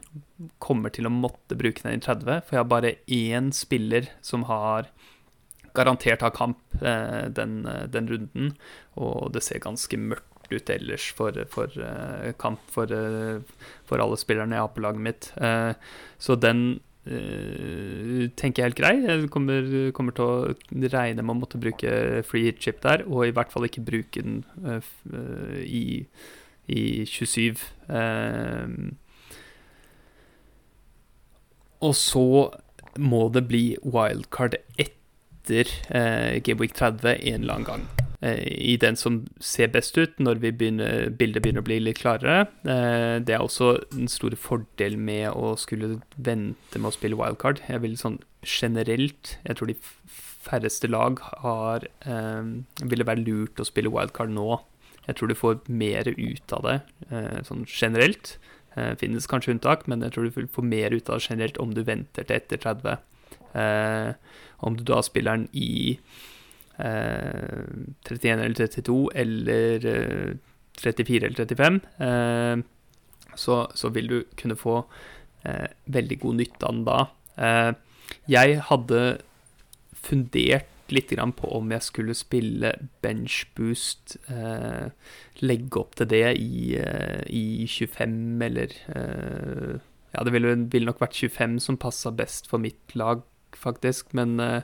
[0.63, 4.45] kommer til å måtte bruke den i 30, for jeg har bare én spiller som
[4.51, 4.91] har
[5.75, 8.53] garantert har kamp eh, den, eh, den runden,
[9.01, 12.91] og det ser ganske mørkt ut ellers for, for eh, kamp for,
[13.89, 15.31] for alle spillerne jeg har på laget mitt.
[16.21, 16.83] Så den
[18.39, 18.93] tenker jeg helt grei.
[19.05, 20.55] Jeg kommer, kommer til å
[20.95, 24.43] regne med å måtte bruke free chip der, og i hvert fall ikke bruke den
[24.65, 24.79] uh,
[25.13, 25.85] eh, i,
[26.73, 27.63] i 27.
[27.89, 28.93] Uh,
[31.83, 32.27] og så
[33.01, 38.02] må det bli wildcard etter uh, Gameweek 30 en eller annen gang.
[38.23, 38.43] Eh,
[38.73, 42.49] I den som ser best ut når begynner, bildet begynner å bli litt klarere.
[42.65, 47.63] Eh, det er også den store fordelen med å skulle vente med å spille wildcard.
[47.69, 49.77] Jeg vil sånn generelt Jeg tror de
[50.43, 52.43] færreste lag har eh,
[52.83, 54.61] ville være lurt å spille wildcard nå.
[55.07, 56.81] Jeg tror du får mer ut av det
[57.47, 58.37] sånn generelt.
[58.75, 61.75] Eh, finnes kanskje unntak, men jeg tror du får mer ut av det generelt om
[61.77, 62.99] du venter til etter 30.
[63.61, 64.13] Eh,
[64.65, 65.99] om du da spiller den i
[66.83, 70.35] 31 eller 32 eller eh,
[70.83, 72.57] 34 eller 35, eh,
[73.39, 74.81] så, så vil du kunne få
[75.49, 76.99] eh, veldig god nytte av den da.
[77.37, 77.73] Eh,
[78.31, 79.03] jeg hadde
[80.03, 82.75] fundert litt på om jeg skulle spille
[83.05, 84.91] benchboost, eh,
[85.41, 89.81] legge opp til det i, eh, i 25 eller eh,
[90.13, 93.23] Ja, det ville, ville nok vært 25 som passa best for mitt lag,
[93.57, 94.63] faktisk, men eh, eh,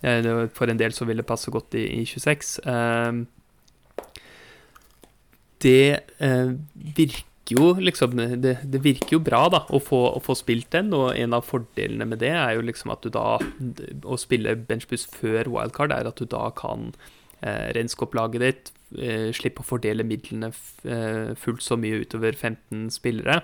[0.00, 2.58] for en del så vil det passe godt i, i 26.
[2.70, 3.24] Eh,
[5.64, 6.52] det eh,
[6.96, 10.92] virker jo liksom det, det virker jo bra, da, å få, å få spilt den,
[10.94, 15.06] og en av fordelene med det er jo liksom at du da Å spille benchbuss
[15.16, 16.92] før wildcard er at du da kan
[17.40, 22.36] eh, renske opp laget ditt, eh, slippe å fordele midlene eh, fullt så mye utover
[22.36, 23.40] 15 spillere.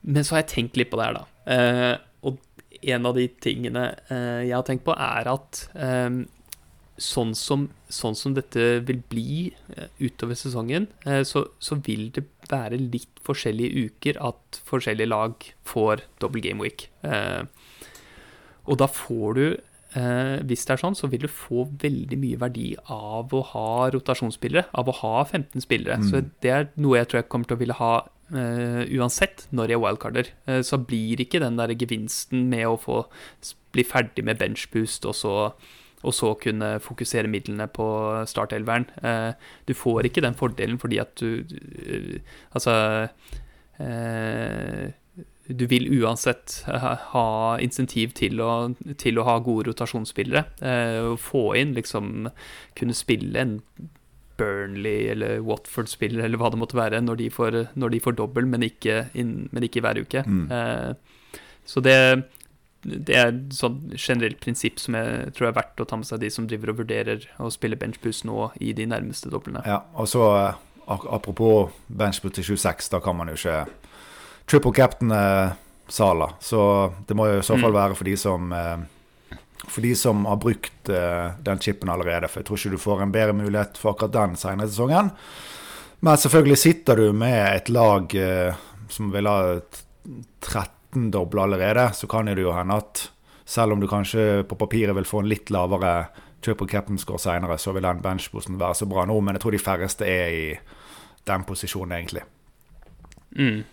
[0.00, 1.26] Men så har jeg tenkt litt på det her, da.
[1.52, 1.96] Eh,
[2.82, 6.20] en av de tingene eh, jeg har tenkt på, er at eh,
[7.00, 9.38] sånn, som, sånn som dette vil bli
[9.76, 10.88] eh, utover sesongen,
[11.26, 16.88] så, så vil det være litt forskjellige uker at forskjellige lag får double game week.
[18.66, 19.44] Og da får du
[19.90, 24.68] hvis det er sånn, så vil du få veldig mye verdi av å ha rotasjonsspillere,
[24.78, 25.96] av å ha 15 spillere.
[25.98, 26.04] Mm.
[26.06, 27.90] Så det er noe jeg tror jeg kommer til å ville ha
[28.36, 30.30] eh, uansett når jeg wildcarder.
[30.48, 33.02] uh, så blir ikke den der gevinsten med å få
[33.74, 35.34] bli ferdig med benchboost og så,
[36.00, 37.88] og så kunne fokusere midlene på
[38.26, 38.88] startelveren.
[39.04, 39.32] uh,
[39.66, 41.44] du får ikke den fordelen fordi at du
[42.52, 43.08] Altså
[45.48, 50.42] du vil uansett ha insentiv til å, til å ha gode rotasjonsspillere.
[51.16, 52.28] Få inn liksom
[52.76, 53.54] Kunne spille en
[54.40, 58.48] Burnley eller Watford-spiller eller hva det måtte være, når de får, når de får dobbel,
[58.50, 60.24] men ikke, inn, men ikke hver uke.
[60.26, 60.44] Mm.
[60.50, 61.34] Eh,
[61.70, 61.96] så det,
[62.82, 66.22] det er et sånn generelt prinsipp som jeg tror er verdt å ta med seg
[66.24, 69.60] de som driver og vurderer å spille benchboost nå i de nærmeste doblene.
[69.68, 70.54] Ja, og så eh,
[70.88, 73.60] apropos benchboot til 26, da kan man jo ikke
[74.50, 75.52] triple captain eh,
[75.90, 76.32] Sala.
[76.40, 76.62] Så
[77.06, 77.78] det må jo i så fall Mm.
[77.82, 78.82] være for de som eh,
[79.70, 82.28] for de som har brukt eh, den chipen allerede.
[82.28, 85.12] For jeg tror ikke du får en bedre mulighet for akkurat den senere sesongen.
[86.00, 88.58] Men selvfølgelig sitter du med et lag eh,
[88.90, 89.60] som vil ha
[90.40, 93.06] 13 doble allerede, så kan det jo hende at
[93.44, 96.10] selv om du kanskje på papiret vil få en litt lavere
[96.44, 99.18] triple captain score senere, så vil den benchposten være så bra nå.
[99.20, 100.46] Men jeg tror de færreste er i
[101.28, 102.24] den posisjonen, egentlig.
[103.36, 103.64] Mm.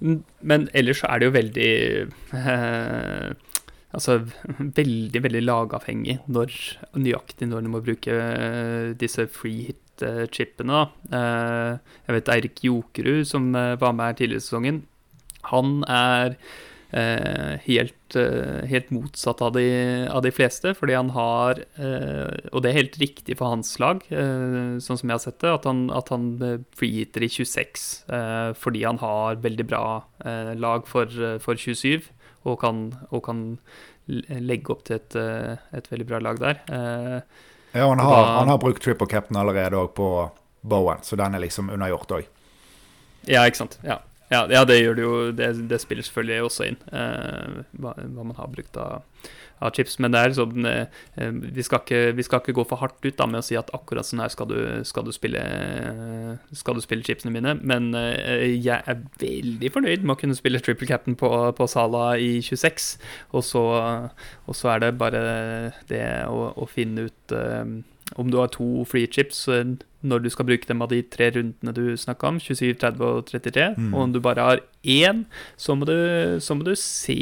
[0.00, 1.72] Mm, Men ellers så er det jo veldig
[2.36, 3.32] eh,
[3.94, 4.18] Altså
[4.78, 6.54] veldig, veldig lagavhengig når
[6.98, 10.86] nøyaktig når du må bruke eh, disse free hit-chipene.
[11.14, 14.86] Eh, jeg vet Eirik Jokerud, som eh, var med her tidligere i sesongen,
[15.52, 16.40] han er
[17.66, 18.14] helt,
[18.70, 19.64] helt motsatt av de,
[20.06, 21.58] av de fleste, fordi han har
[22.54, 25.66] Og det er helt riktig for hans lag, sånn som jeg har sett det, at
[25.66, 29.84] han, at han eh, i 26 eh, fordi han har veldig bra
[30.56, 31.10] lag for,
[31.42, 32.06] for 27,
[32.46, 32.80] og kan,
[33.10, 33.42] og kan
[34.06, 36.60] legge opp til et, eh, et veldig bra lag der.
[36.70, 37.20] Eh,
[37.76, 40.06] Ja, han har, da- han har brukt triple cap'n allerede òg på
[40.64, 42.28] Bowen, så den er liksom unnagjort òg.
[43.28, 43.78] Ja, ikke sant.
[43.84, 43.98] Ja.
[44.30, 45.18] Ja, ja, det gjør det jo.
[45.38, 49.02] Det, det spiller selvfølgelig også inn, uh, hva, hva, man har brukt av,
[49.58, 49.96] av, chips.
[50.02, 50.84] Men det er sånn uh,
[51.42, 53.72] vi, skal ikke, vi, skal ikke, gå for hardt ut da, med å si at
[53.76, 55.42] akkurat sånn her skal du, skal du, spille,
[56.56, 57.56] skal du spille chipsene mine.
[57.62, 62.38] Men jeg er veldig fornøyd med å kunne spille triple captain på, på Sala i
[62.44, 62.92] 26.
[63.36, 63.66] Og så,
[64.46, 65.26] og så er det bare
[65.90, 67.36] det å, å finne ut
[68.14, 69.46] om du har to free chips
[70.06, 73.26] når du skal bruke dem av de tre rundene du snakka om, 27, 30 og
[73.28, 73.90] 33, mm.
[73.92, 75.24] og om du bare har én,
[75.60, 75.96] så må, du,
[76.42, 77.18] så må, du, se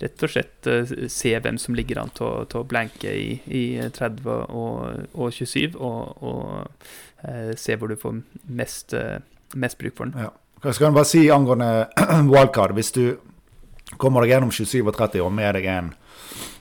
[0.00, 4.30] Rett og slett eh, se hvem som ligger an til, å blanke i, i 30
[4.32, 9.18] og, og 27, og, og eh, se hvor du får mest, eh,
[9.60, 10.24] mest bruk for den.
[10.24, 10.32] Ja.
[10.64, 11.88] Jeg skal bare si angående
[12.32, 13.04] wildcard Hvis du
[14.00, 15.94] kommer deg gjennom 27 og 30 og med deg en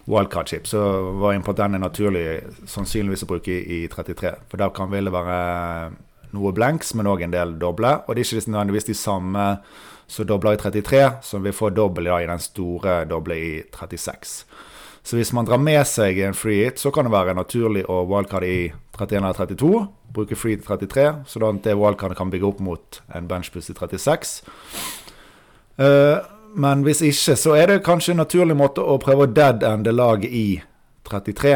[0.09, 0.81] wildcard-chip, så
[1.21, 2.25] var jeg på at den er naturlig
[2.69, 4.33] sannsynligvis å bruke i, i 33.
[4.49, 5.37] For der kan det være
[6.35, 7.95] noe blanks, men òg en del doble.
[8.05, 9.45] Og det er ikke nødvendigvis de samme
[10.09, 14.43] som dobler i 33, som vil få dobbel i den store doble i 36.
[15.03, 18.01] Så hvis man drar med seg en free hit, så kan det være naturlig å
[18.09, 19.71] wildcard i 31 eller 32.
[20.13, 23.77] Bruke free til 33, sånn at det wildcardet kan bygge opp mot en benchboost i
[23.77, 24.35] 36.
[25.79, 26.19] Uh,
[26.55, 30.31] men hvis ikke, så er det kanskje en naturlig måte å prøve å dead-ende laget
[30.33, 30.47] i
[31.09, 31.55] 33.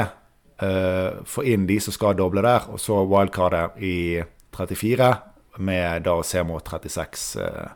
[0.64, 4.22] Uh, eh, få inn de som skal doble der, og så wildcardet i
[4.54, 5.10] 34
[5.64, 7.74] med da å se mot 36 uh,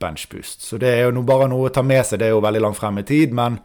[0.00, 0.62] bench boost.
[0.62, 2.20] Så det er jo bare noe å ta med seg.
[2.20, 3.58] Det er jo veldig langt frem i tid, men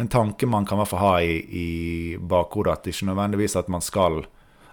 [0.00, 1.68] en tanke man kan i hvert fall ha i, i
[2.16, 2.72] bakhodet.
[2.72, 4.22] At det ikke nødvendigvis at man skal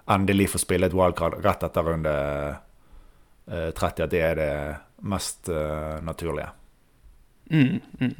[0.08, 2.16] endelig få spille et wildcard rett etter runde
[3.51, 4.05] uh, 30.
[4.05, 4.53] At det er det
[5.08, 6.53] mest uh, naturlige.
[7.52, 8.16] Mm, mm.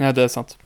[0.00, 0.56] Ja, det er sant.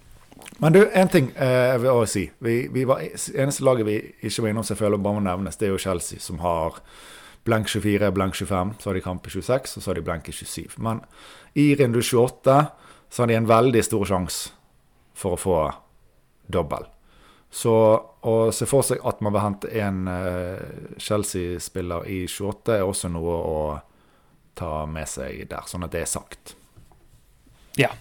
[0.59, 2.25] Men du, en ting eh, jeg vil også si.
[2.45, 5.75] Vi, vi var, eneste laget vi ikke var innom, føler bare må nevnes, det er
[5.75, 6.81] jo Chelsea, som har
[7.47, 8.75] blank 24, blank 25.
[8.79, 10.79] Så har de kamp i 26, og så har de blank i 27.
[10.85, 11.03] Men
[11.55, 12.59] i runde 28
[13.09, 14.55] så har de en veldig stor sjanse
[15.17, 15.59] for å få
[16.47, 16.87] dobbel.
[17.51, 17.73] Så
[18.29, 20.61] å se for seg at man vil hente en uh,
[21.01, 23.61] Chelsea-spiller i 28, er også noe å
[24.59, 26.58] ta med seg der, sånn at det er sagt.
[27.77, 27.93] Ja.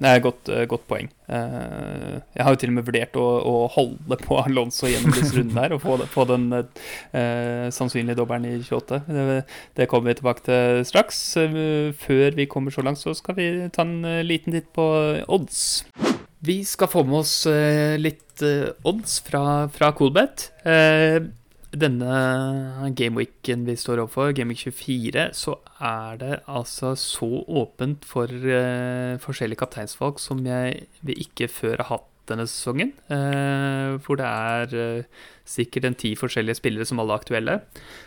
[0.00, 1.10] Det er et godt, uh, godt poeng.
[1.28, 5.36] Uh, jeg har jo til og med vurdert å, å holde på Alonso gjennom disse
[5.36, 9.02] rundene her og få, få den uh, sannsynlige dobbelen i 28.
[9.10, 9.42] Det,
[9.76, 11.20] det, kommer vi tilbake til straks.
[12.00, 14.86] før vi kommer så langt, så skal vi ta en liten titt på
[15.28, 15.84] odds.
[16.40, 17.34] Vi skal få med oss
[18.00, 18.40] litt
[18.88, 20.48] odds fra, fra Coolbet
[21.70, 29.18] denne gameweeken vi står overfor, Gameweek 24, så er det altså så åpent for uh,
[29.22, 32.90] forskjellige kapteinsvalg som jeg vil ikke før har hatt denne sesongen.
[33.10, 37.58] Uh, hvor det er uh, sikkert en ti forskjellige spillere som alle er aktuelle.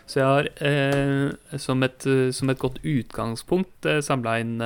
[0.08, 4.58] Så jeg har som et, som, et, godt utgangspunkt uh, samla inn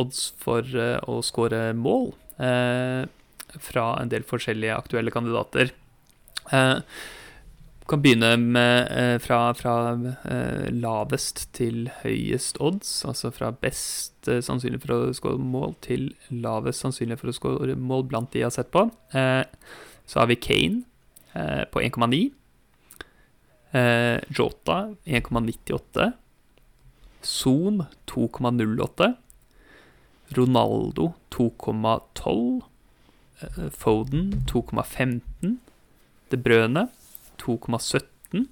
[0.00, 0.64] odds for
[1.08, 2.12] å skåre mål
[3.60, 5.72] fra en del forskjellige aktuelle kandidater.
[6.50, 6.80] Uh,
[7.90, 9.74] kan begynne med eh, fra, fra
[10.30, 16.10] eh, lavest til høyest odds, altså fra best eh, sannsynlig for å skåre mål til
[16.30, 18.86] lavest sannsynlig for å skåre mål blant de jeg har sett på.
[20.10, 20.84] Så har vi Kane
[21.70, 22.20] på 1,9.
[23.72, 26.10] Eh, Jota 1,98.
[27.22, 29.12] Zoom 2,08.
[30.38, 32.62] Ronaldo 2,12.
[33.74, 35.58] Foden 2,15.
[36.30, 36.88] De Brøne
[37.50, 38.46] 2,17.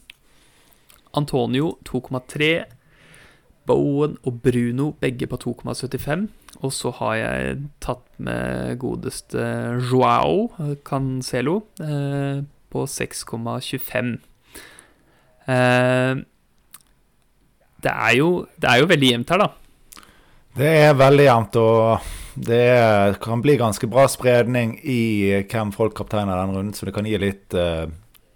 [1.17, 2.51] Antonio 2,3.
[3.69, 6.29] Bowen og Bruno begge på 2,75.
[6.65, 9.43] Og så har jeg tatt med godeste
[9.91, 10.49] Joao
[10.87, 12.41] Cancelo eh,
[12.73, 14.17] på 6,25.
[15.49, 16.15] Eh,
[17.85, 19.51] det, er jo, det er jo veldig jevnt her, da.
[20.59, 22.09] Det er veldig jevnt, og
[22.49, 27.07] det kan bli ganske bra spredning i hvem folk kapteiner den runden, så det kan
[27.07, 27.87] gi litt uh,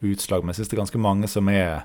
[0.02, 0.42] utslag.
[0.42, 1.84] Men jeg syns det er ganske mange som er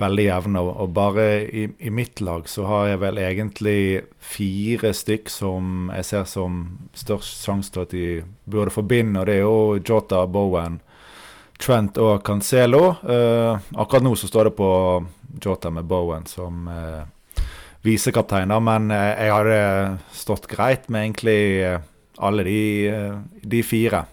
[0.00, 0.62] veldig jevne.
[0.62, 3.78] Og bare i, i, mitt lag så har jeg vel egentlig
[4.18, 6.62] fire stykk som jeg ser som
[6.96, 8.06] størst sjanse til at de
[8.44, 9.20] burde forbinde.
[9.20, 10.80] Og det er jo Jota, Bowen,
[11.62, 12.84] Trent og Cancelo.
[13.04, 14.70] Uh, akkurat nå så står det på
[15.42, 17.04] Jota med Bowen som uh,
[17.86, 19.60] visekapteiner, men uh, jeg hadde
[20.16, 21.38] stått greit med egentlig
[22.22, 22.58] alle de,
[23.42, 24.04] de fire.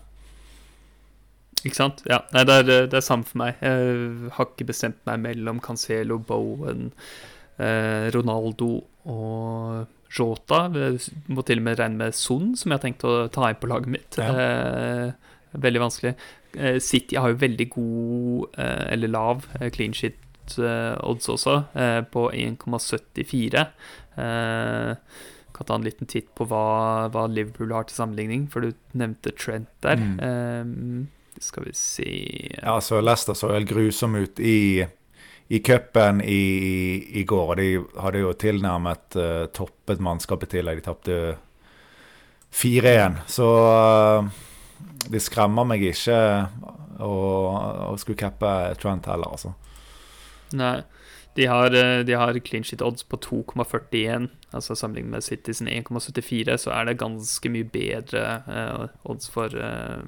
[1.65, 2.03] Ikke sant?
[2.09, 3.59] Ja, Nei, det er, det er samme for meg.
[3.63, 6.91] Jeg har ikke bestemt meg mellom Cancelo, Bowen,
[7.59, 8.71] eh, Ronaldo
[9.09, 10.65] og Jota.
[10.73, 10.99] Jeg
[11.29, 13.69] må til og med regne med Son, som jeg har tenkt å ta inn på
[13.71, 14.19] laget mitt.
[14.19, 14.29] Ja.
[14.33, 16.15] Eh, veldig vanskelig.
[16.57, 20.17] Eh, City har jo veldig god, eh, eller lav, eh, clean shit
[20.49, 21.59] odds også,
[22.09, 23.67] på 1,74.
[24.17, 24.95] Eh,
[25.53, 29.35] kan ta en liten titt på hva, hva, Liverpool har til sammenligning, for du nevnte
[29.37, 29.97] Trent der.
[30.01, 31.07] Mm.
[31.39, 32.09] Skal vi si
[32.57, 34.85] Ja, altså Leicester så helt grusom ut i,
[35.47, 36.43] i cupen i,
[37.21, 37.53] i, går.
[37.53, 37.69] Og de
[38.03, 40.81] hadde jo tilnærmet uh, toppet mannskapet tillegg.
[40.81, 41.17] De tapte
[42.51, 43.23] 4-1.
[43.29, 44.29] Så uh,
[45.09, 46.19] de skremmer meg ikke
[46.99, 47.13] å,
[47.89, 49.55] å skulle cappe Trent heller, altså.
[50.59, 50.79] Nei.
[51.39, 54.29] De har, eh, de har clean shit odds på 2,41.
[54.51, 60.01] Altså Sammenlignet med Citizen 1,74, så er det ganske mye bedre uh, odds for, uh,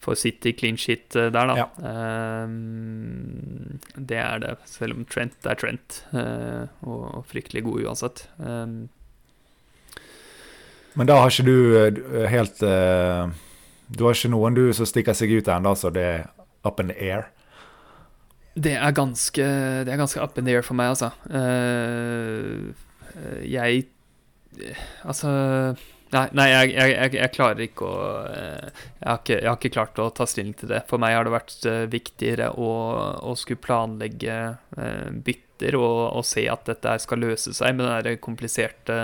[0.00, 1.56] for City clean shit der, da.
[1.58, 1.66] Ja.
[2.44, 8.28] Um, det er det, selv om Trent er Trent, uh, og, fryktelig god uansett.
[8.38, 8.88] Um,
[10.94, 15.50] Men da har ikke du helt Du har ikke noen du som stikker seg ut
[15.52, 16.24] ennå, så det er
[16.66, 17.28] up in the air?
[18.58, 19.44] Det er ganske,
[19.86, 21.12] det er ganske up in the air for meg, altså.
[21.30, 22.74] Uh,
[23.46, 23.86] jeg
[25.06, 25.30] Altså
[26.14, 27.96] Nei, nei jeg, jeg, jeg, klarer ikke å
[28.28, 30.82] jeg har ikke, jeg har ikke, klart å ta stilling til det.
[30.88, 32.70] For meg har det vært viktigere å,
[33.28, 34.38] å skulle planlegge
[35.26, 38.96] bytter og, og, se at dette skal løse seg med det kompliserte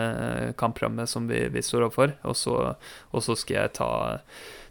[0.60, 2.16] kamprammet som vi, vi står overfor.
[2.24, 2.56] Og så,
[3.12, 3.90] og så skal jeg ta,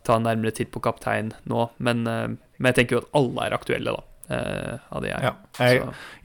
[0.07, 1.67] ta en nærmere titt på kaptein nå.
[1.77, 5.19] Men, men jeg tenker jo at alle er aktuelle, da hadde jeg.
[5.25, 5.31] Ja.
[5.59, 5.81] jeg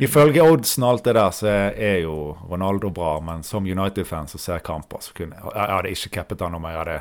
[0.06, 4.40] ifølge oddsen og alt det der, så er jo Ronaldo bra, men som United-fan som
[4.40, 7.00] ser kamper, så kunne jeg, jeg hadde ikke cappet han om jeg hadde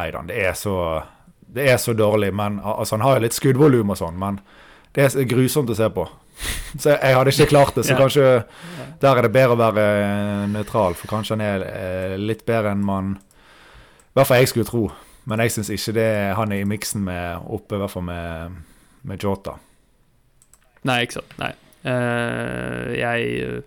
[0.00, 0.30] eid han.
[0.30, 0.76] Det er så
[1.54, 2.34] det er så dårlig.
[2.34, 4.40] men altså Han har jo litt skuddvolum og sånn, men
[4.94, 6.06] det er grusomt å se på.
[6.82, 7.84] Så jeg hadde ikke klart det.
[7.86, 8.26] Så kanskje
[9.00, 12.72] der er det bedre å være eh, nøytral, for kanskje han er eh, litt bedre
[12.74, 14.84] enn man I hvert fall jeg skulle tro.
[15.30, 18.56] Men jeg syns ikke det han er i miksen med oppe, i hvert fall med,
[19.06, 19.58] med Jota.
[20.88, 21.36] Nei, ikke sant.
[21.40, 21.52] Nei.
[21.80, 23.62] Uh, jeg,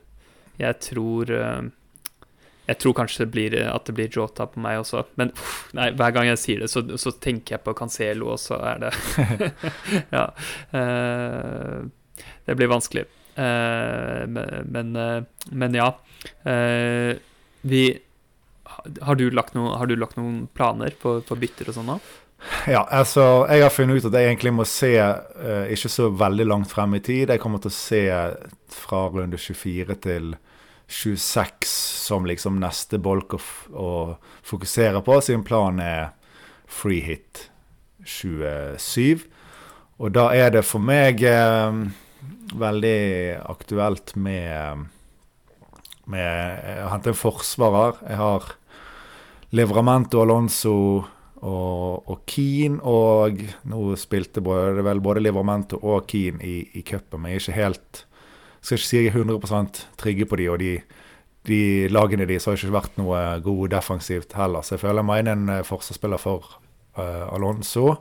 [0.61, 1.64] jeg tror uh,
[2.68, 5.03] Jeg tror kanskje det blir, at det blir Jota på meg også.
[5.20, 8.39] Men uff, nei, hver gang jeg sier det, så, så, tenker jeg på Cancelo, og
[8.41, 8.93] så er det
[10.18, 10.30] Ja.
[10.74, 11.84] Uh,
[12.45, 13.05] det blir vanskelig.
[13.36, 14.91] men,
[15.49, 15.88] men, ja.
[17.61, 17.82] vi
[19.01, 21.95] har du, lagt noen, har du lagt noen planer på, på bytter og sånn nå?
[22.68, 26.48] Ja, altså, jeg har funnet ut at jeg egentlig må se uh, ikke så veldig
[26.48, 27.32] langt frem i tid.
[27.32, 28.02] Jeg kommer til å se
[28.72, 30.34] fra runde 24 til
[30.88, 31.68] 26
[32.04, 33.41] som liksom neste bolk å,
[33.72, 33.91] å
[34.46, 36.12] fokusere på, siden planen er
[36.68, 37.48] free hit
[38.04, 39.24] 27.
[40.04, 41.72] Og da er det for meg uh,
[42.60, 43.00] veldig
[43.50, 44.89] aktuelt med,
[46.12, 48.00] med å hente en forsvarer.
[48.10, 48.54] Jeg har
[49.54, 50.76] Livramento Alonso
[51.44, 57.22] og, og Keane og Nå spilte både, vel både Livermento og Keane i, i cupen,
[57.22, 58.04] men jeg er ikke helt
[58.62, 60.78] Skal ikke si jeg er 100% trygge på de, og de,
[61.50, 64.64] de lagene deres har ikke vært noe gode defensivt heller.
[64.64, 66.48] Så jeg føler jeg mener en eh, forsvarsspiller for
[66.96, 67.98] uh, Alonso.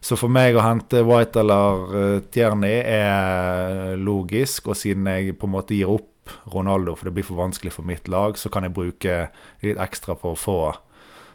[0.00, 5.50] Så for meg å hente White eller uh, Tierney er logisk, og siden jeg på
[5.50, 6.08] en måte gir opp
[6.54, 9.18] Ronaldo, for det blir for vanskelig for mitt lag, så kan jeg bruke
[9.60, 10.58] litt ekstra på å få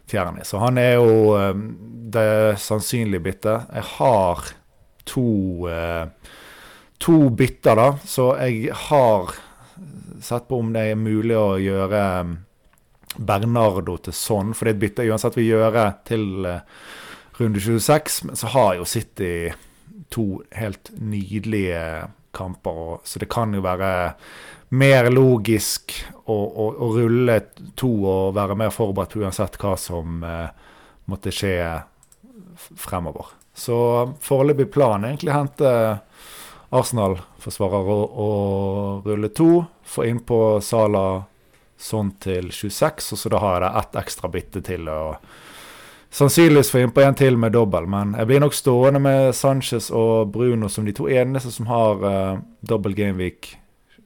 [0.08, 0.46] Tierney.
[0.48, 1.68] Så han er jo ehm,
[2.14, 3.68] det sannsynlige byttet.
[3.74, 4.50] Jeg har
[5.08, 5.28] to,
[5.72, 6.34] eh,
[7.04, 9.36] to bytter, da, så jeg har
[10.24, 12.36] sett på om det er mulig å gjøre ehm,
[13.18, 15.78] Bernardo til sånn, for det er et bytte uansett vi gjør
[16.08, 16.62] til eh,
[17.40, 18.22] runde 26.
[18.28, 19.32] Men så har jo City
[20.14, 23.92] to helt nydelige kamper, så det kan jo være
[24.70, 25.94] mer logisk
[26.26, 27.40] å, å, å, rulle
[27.80, 30.50] to og være mer forberedt på uansett hva som eh,
[31.08, 31.56] måtte skje
[32.76, 33.32] fremover.
[33.58, 33.78] Så
[34.22, 35.72] foreløpig plan egentlig hente
[36.76, 39.64] Arsenal-forsvarer og, og, rulle to.
[39.88, 41.24] Få innpå Sala
[41.78, 44.90] sånn til 26, og så da har jeg det ett ekstra bytte til.
[44.92, 45.16] og
[46.18, 50.34] Sannsynligvis få innpå en til med dobbel, men jeg blir nok stående med Sanchez og
[50.34, 53.52] Bruno som de to eneste som har uh, dobbel gameweek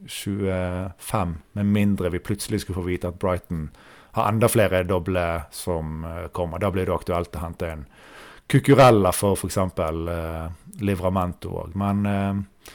[0.08, 3.70] 25, med mindre vi plutselig skulle få vite at Brighton
[4.12, 6.60] har enda flere doble som uh, kommer.
[6.60, 7.86] Da blir det aktuelt å hente en
[8.52, 9.58] Cucurella for f.eks.
[9.58, 10.47] Uh, eh,
[10.84, 11.76] Livramento òg.
[11.80, 12.74] Men eh,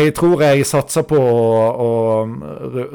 [0.00, 1.90] jeg tror jeg satser på å, å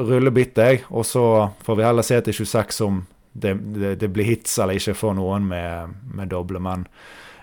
[0.03, 0.89] rulle bittet.
[0.91, 1.23] Og så
[1.63, 2.99] får vi heller se til 26 om
[3.31, 6.59] det, det, det blir hits eller ikke for noen med, med doble.
[6.59, 6.83] Men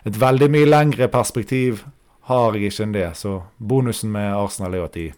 [0.04, 1.86] et veldig mye lengre perspektiv
[2.28, 3.08] har jeg ikke enn det.
[3.16, 5.08] Så bonusen med Arsenal er at de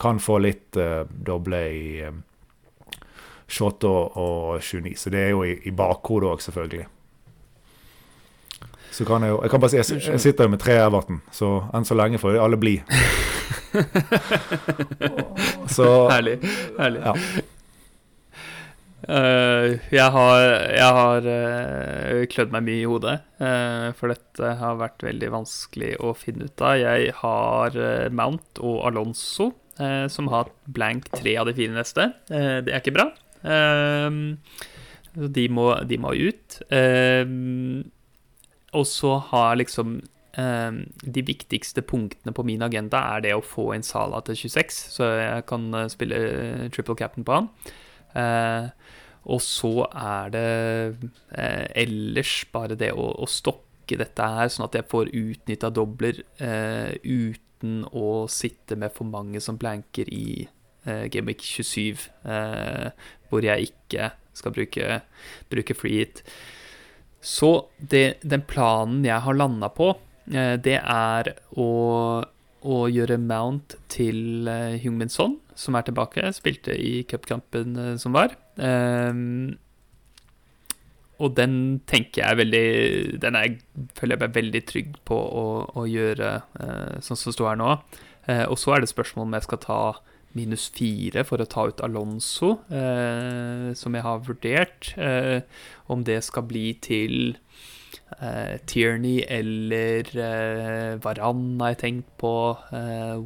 [0.00, 2.22] kan få litt uh, doble i um,
[3.48, 4.94] 28 og 29.
[4.96, 6.86] Så det er jo i, i bakhodet òg, selvfølgelig.
[8.98, 11.20] Så kan jeg jo Jeg kan bare si jeg, jeg sitter jo med tre Everton,
[11.30, 12.78] så enn så lenge får alle bli.
[15.76, 16.38] så, herlig.
[16.78, 17.04] Herlig.
[17.04, 17.14] Ja.
[19.08, 20.40] Uh, jeg har,
[20.74, 25.94] jeg har uh, klødd meg mye i hodet, uh, for dette har vært veldig vanskelig
[26.04, 26.74] å finne ut av.
[26.82, 27.78] Jeg har
[28.12, 29.52] Mount og Alonso,
[30.10, 32.08] som har blank tre av de fire neste.
[32.28, 33.04] det er ikke bra.
[35.36, 36.58] de, må, de må ut.
[38.72, 40.00] og så har liksom
[40.38, 45.12] de viktigste punktene på min agenda er det å få inn Sala til 26, så
[45.18, 46.18] jeg kan spille
[46.74, 47.48] triple captain på han.
[48.16, 48.68] Eh,
[49.28, 50.44] og så er det
[51.36, 56.22] eh, ellers bare det å, å, stokke dette her, sånn at jeg får utnytta dobler
[56.40, 56.94] eh,
[57.58, 60.48] uten å sitte med for mange som blanker i
[60.86, 62.90] eh, Gameweek 27, eh,
[63.28, 65.00] hvor jeg ikke skal bruke,
[65.50, 66.22] bruke free hit.
[67.20, 69.96] Så det, den planen jeg har landa på,
[70.30, 72.22] eh, det er å,
[72.62, 76.30] å gjøre Mount til uh, Min Son som er tilbake.
[76.32, 78.36] Spilte i cupkampen uh, som var.
[78.56, 79.58] Um,
[81.18, 81.54] og den
[81.90, 82.66] tenker jeg veldig
[83.22, 83.56] Den er,
[83.98, 87.72] føler jeg meg veldig trygg på å, å gjøre eh, sånn som står her nå.
[88.30, 89.80] Eh, og så er det spørsmål om jeg skal ta
[90.38, 94.94] minus fire for å ta ut Alonso, eh, som jeg har vurdert.
[95.88, 97.36] om det skal bli til
[98.68, 100.08] Tierney eller
[101.02, 102.34] Varan har jeg tenkt på.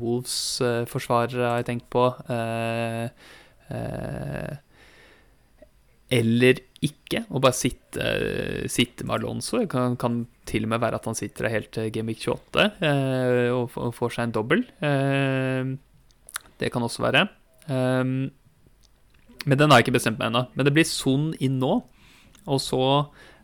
[0.01, 2.09] Wolves-forsvarere har jeg tenkt på.
[3.73, 4.53] Uh,
[6.13, 8.07] eller ikke, og bare sitte,
[8.71, 9.61] sitte med Alonso.
[9.63, 13.49] Det kan, kan, til og med være at han sitter helt til Game 28 eh,
[13.55, 14.65] og, og, får seg en dobbel.
[14.83, 15.73] Eh,
[16.61, 17.27] det kan også være.
[17.71, 18.05] Eh,
[19.43, 20.45] men den har jeg ikke bestemt meg ennå.
[20.55, 21.77] Men det blir Son inn nå.
[22.51, 22.83] Og så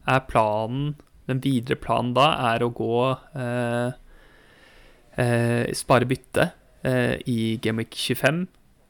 [0.08, 0.92] er planen,
[1.30, 2.94] den videre planen da, er å gå
[3.38, 3.90] eh,
[5.20, 6.50] eh, Spare bytte
[6.82, 8.46] eh, i Game 25,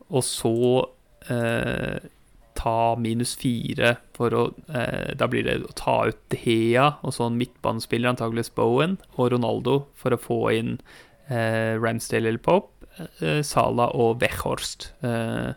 [0.09, 0.55] og så
[2.59, 4.45] ta minus fire for å
[4.75, 9.33] eh, Da blir det å ta ut De Hea og sånn midtbanespiller, antakeligvis Bowen, og
[9.35, 10.77] Ronaldo for å få inn
[11.31, 12.89] eh, Ramsdale eller Pope,
[13.23, 14.91] eh, Sala og Wechhorst.
[15.07, 15.53] Eh,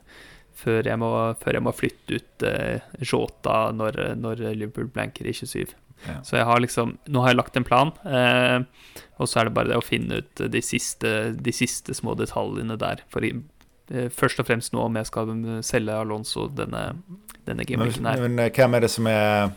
[0.61, 5.33] før jeg, må, før, jeg må, flytte ut eh, Jota når, når, Liverpool blanker i
[5.33, 5.73] 27.
[6.07, 6.17] Ja.
[6.25, 8.61] Så jeg har liksom Nå har jeg lagt en plan, eh,
[9.21, 12.77] og så er det bare det å finne ut de siste, de siste små detaljene
[12.81, 13.03] der.
[13.13, 13.25] For
[13.91, 15.31] først og fremst nå om jeg skal
[15.65, 16.83] selge Alonso denne,
[17.47, 18.21] denne gameweeken her.
[18.21, 19.51] Men, men, eh, hvem er det som er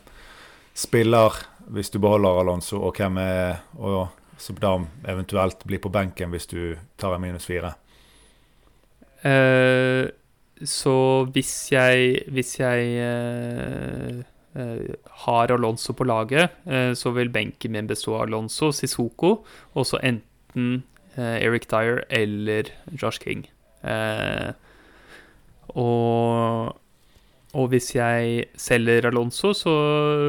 [0.75, 1.39] spiller
[1.75, 4.09] hvis du beholder Alonso, og hvem er og,
[4.39, 4.75] som da
[5.09, 7.73] eventuelt blir på benken hvis du tar en minus fire?
[9.25, 10.11] Uh,
[10.61, 14.21] så hvis jeg Hvis jeg uh,
[15.25, 16.51] har Alonso på laget,
[16.95, 20.85] så vil benken min bestå av Alonso, Sissoko, og så enten
[21.17, 22.71] Eric Dyer eller
[23.03, 23.49] Josh King.
[23.85, 24.53] Eh,
[25.75, 26.75] og,
[27.53, 29.75] og, hvis jeg selger Alonso, så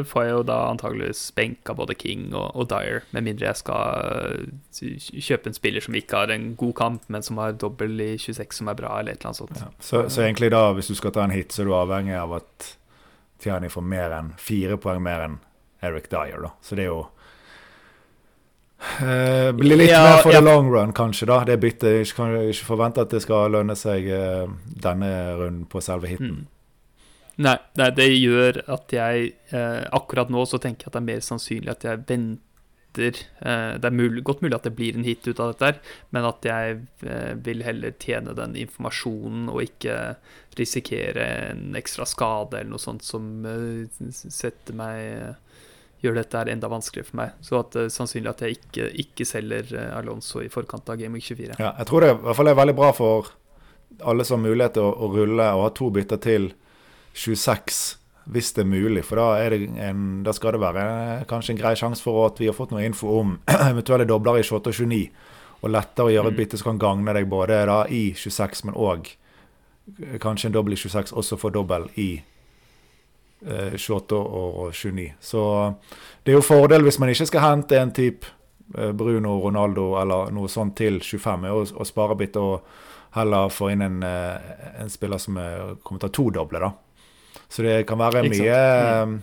[0.08, 4.46] får jeg jo da antageligvis benka både King og, og, Dyer, med mindre jeg skal
[4.82, 8.12] eh, kjøpe en spiller som ikke har en god kamp, men som har dobbel i
[8.18, 9.62] 26 som er bra, eller et eller annet sånt.
[9.62, 9.72] Ja.
[9.80, 12.40] Så, så, egentlig da, hvis du skal ta en hit, så er du avhengig av
[12.42, 12.72] at
[13.44, 15.42] Tiani får mer enn fire poeng mer enn
[15.86, 16.56] Eric Dyer, da.
[16.66, 17.04] Så det er jo
[19.02, 20.40] Uh, blir litt ja, mer for ja.
[20.40, 21.28] the long run, kanskje.
[21.30, 22.02] da Det byttet.
[22.04, 26.44] Ikke, kan ikke forvente at det skal lønne seg uh, denne runden på selve hiten.
[26.44, 26.52] Mm.
[27.46, 31.10] Nei, nei, det gjør at jeg uh, Akkurat nå så tenker jeg at det er
[31.10, 32.46] mer sannsynlig at jeg venter
[32.96, 36.28] Det er mulig, godt mulig at det blir en hit ut av dette, her, men
[36.30, 36.78] at jeg
[37.44, 39.98] vil heller tjene den informasjonen og ikke
[40.56, 43.44] risikere en ekstra skade eller noe sånt som
[44.00, 45.36] setter meg
[46.06, 47.34] gjør dette her enda vanskeligere for meg.
[47.46, 51.00] Så at det uh, sannsynlig at jeg ikke, ikke selger uh, Alonso i forkant av
[51.02, 51.58] Game Week 24.
[51.60, 53.34] Ja, jeg tror det i hvert fall er veldig bra for
[54.06, 56.50] alle som har mulighet til å, å, rulle og ha to bytter til
[57.16, 57.82] 26,
[58.36, 59.06] hvis det er mulig.
[59.08, 60.86] For da, er en, da, skal det være
[61.30, 63.38] kanskje en grei sjanse for at vi har fått noe info om
[63.72, 65.04] eventuelle dobler i 28 og 29.
[65.64, 66.42] Og lettere å gjøre et mm.
[66.42, 69.14] bytte som kan gagne deg både da i 26, men òg
[70.22, 72.35] kanskje en dobbel i 26, også få dobbel i 26.
[73.46, 75.14] 28 eh, og 29.
[75.20, 75.74] Så
[76.24, 78.28] det er jo fordel hvis man ikke skal hente en type
[78.78, 82.66] eh, Bruno, Ronaldo eller noe sånt til 25, og, og spare bitte og
[83.16, 86.72] heller få inn en, eh, en spiller som kommer til å ta to doble, da.
[87.50, 88.56] Så det kan være mye
[89.06, 89.16] mm.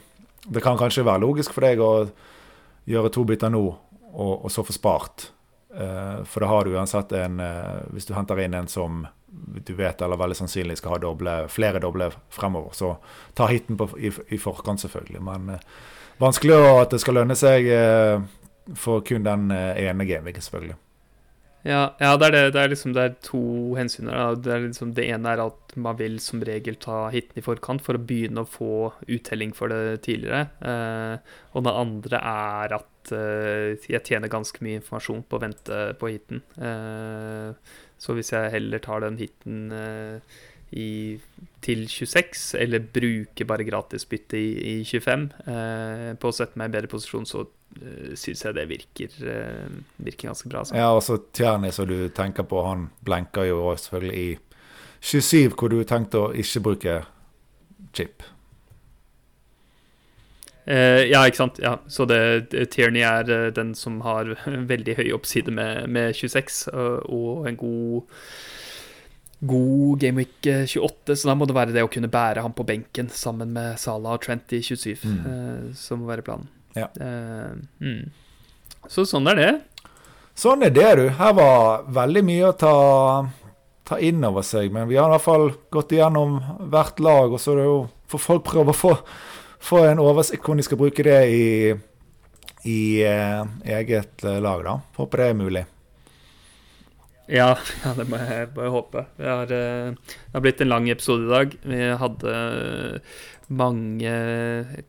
[0.43, 1.93] Det kan kanskje være logisk for deg å
[2.91, 3.63] gjøre to bytter nå,
[4.13, 5.29] og, og så få spart.
[5.71, 7.39] For da har du uansett en
[7.95, 11.81] Hvis du henter inn en som du vet eller veldig sannsynlig skal ha doble, flere
[11.81, 12.77] doble fremover.
[12.77, 12.93] Så
[13.39, 15.23] ta hiten på, i, i, forkant, selvfølgelig.
[15.25, 15.67] Men eh,
[16.21, 18.23] vanskelig at det skal lønne seg eh,
[18.79, 20.79] for kun den eh, ene gameweeken, selvfølgelig.
[21.63, 23.43] Ja, ja det, er det, det, er liksom, det er to
[23.79, 24.35] hensyn her.
[24.43, 27.97] Det, liksom, det ene er at man vil som regel ta hiten i forkant for
[27.97, 30.49] å begynne å få uttelling for det tidligere.
[30.59, 35.81] Eh, og det andre er at eh, jeg tjener ganske mye informasjon på å vente
[36.03, 36.43] på hiten.
[36.59, 40.41] Eh, så hvis jeg heller tar den hiten eh,
[40.73, 41.19] i,
[41.63, 46.75] til 26, eller bruker bare gratisbytte i, i 25 eh, på å sette meg i
[46.77, 47.45] bedre posisjon, så
[47.79, 50.65] eh, syns jeg det virker, eh, virker ganske bra.
[50.65, 50.79] Så.
[50.81, 54.31] Ja, og så Tjerni, som du tenker på, han blenker jo selvfølgelig i
[55.03, 56.99] 27, hvor du tenkte å ikke bruke
[57.93, 58.25] chip.
[60.63, 61.59] Uh, ja, ikke sant.
[61.63, 61.77] Ja.
[61.91, 64.35] Så det, Tierney er uh, den som har
[64.73, 68.19] veldig høy oppside med, med 26, uh, og en god
[69.43, 73.09] god Gameweek 28, så da må det være det å kunne bære ham på benken
[73.11, 75.73] sammen med Salah og Trent i 27, mm.
[75.75, 76.47] som må være planen.
[76.79, 76.87] Ja.
[77.83, 78.13] Mm.
[78.87, 79.49] Så sånn er det.
[80.39, 81.05] Sånn er det, du.
[81.19, 82.77] Her var veldig mye å ta,
[83.91, 84.71] ta inn over seg.
[84.71, 86.39] Men vi har i hvert fall gått igjennom
[86.73, 87.77] hvert lag, og så er det jo
[88.13, 88.95] for folk prøver å få,
[89.63, 91.47] få en oversikt hvordan de skal bruke det i,
[92.69, 93.45] i eh,
[93.79, 94.65] eget eh, lag.
[94.67, 94.79] da.
[94.99, 95.67] Håper det er mulig.
[97.33, 97.53] Ja,
[97.85, 99.05] ja, det må jeg bare håpe.
[99.23, 101.55] Har, eh, det har blitt en lang episode i dag.
[101.63, 102.35] Vi hadde
[103.53, 104.13] mange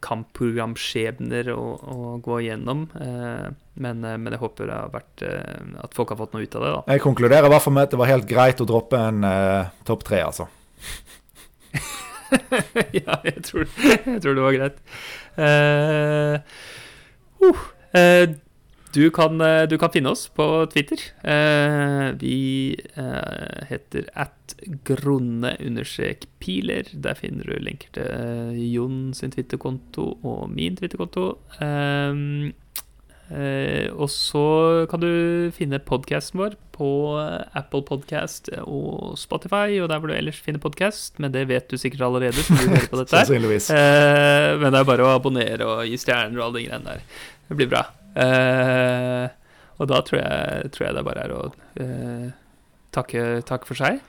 [0.05, 2.85] kampprogramskjebner å, å gå igjennom.
[2.93, 6.71] Men, men, jeg håper vært, at folk har fått noe ut av det.
[6.71, 6.83] da.
[6.93, 9.73] Jeg konkluderer i hvert fall med at det var helt greit å droppe en uh,
[9.83, 10.47] topp tre, altså.
[12.99, 14.79] ja, jeg tror, jeg tror, det var greit.
[15.37, 16.35] Uh,
[17.43, 18.33] uh, uh,
[18.93, 21.01] du kan, eh, du kan, finne oss på Twitter.
[21.25, 24.53] Uh, vi eh, heter at
[24.85, 26.83] grunne-piler.
[26.93, 31.25] Der finner du lenker til eh, Jon sin Twitter-konto og min Twitter-konto.
[33.31, 36.89] Eh, eh, og så kan du finne podkasten vår på
[37.55, 41.19] Apple Podcast og Spotify, og der hvor du ellers finner podkast.
[41.23, 43.23] Men det vet du sikkert allerede, som du hører på dette.
[44.59, 47.05] men det er bare å abonnere og gi stjerner og alle de greiene der.
[47.49, 47.83] Det blir bra.
[49.81, 51.45] Og da tror jeg, tror jeg, det bare er å
[52.93, 54.01] takke, takke, for seg.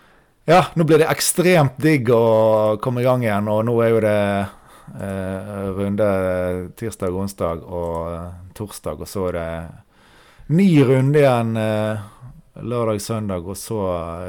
[0.49, 4.03] Ja, nå blir det ekstremt digg å komme i gang igjen, og nå er jo
[4.05, 4.19] det
[5.75, 6.09] runde
[6.77, 11.57] tirsdag, onsdag og torsdag, og så er det ny runde igjen
[12.61, 13.81] lørdag, søndag, og så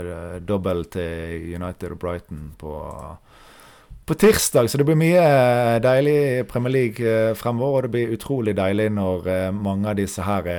[0.07, 2.73] det dobbel til United og Brighton på
[4.05, 7.77] på tirsdag, så det blir mye eh, deilig Premier League eh, fremover.
[7.77, 10.49] Og det blir utrolig deilig når eh, mange av disse her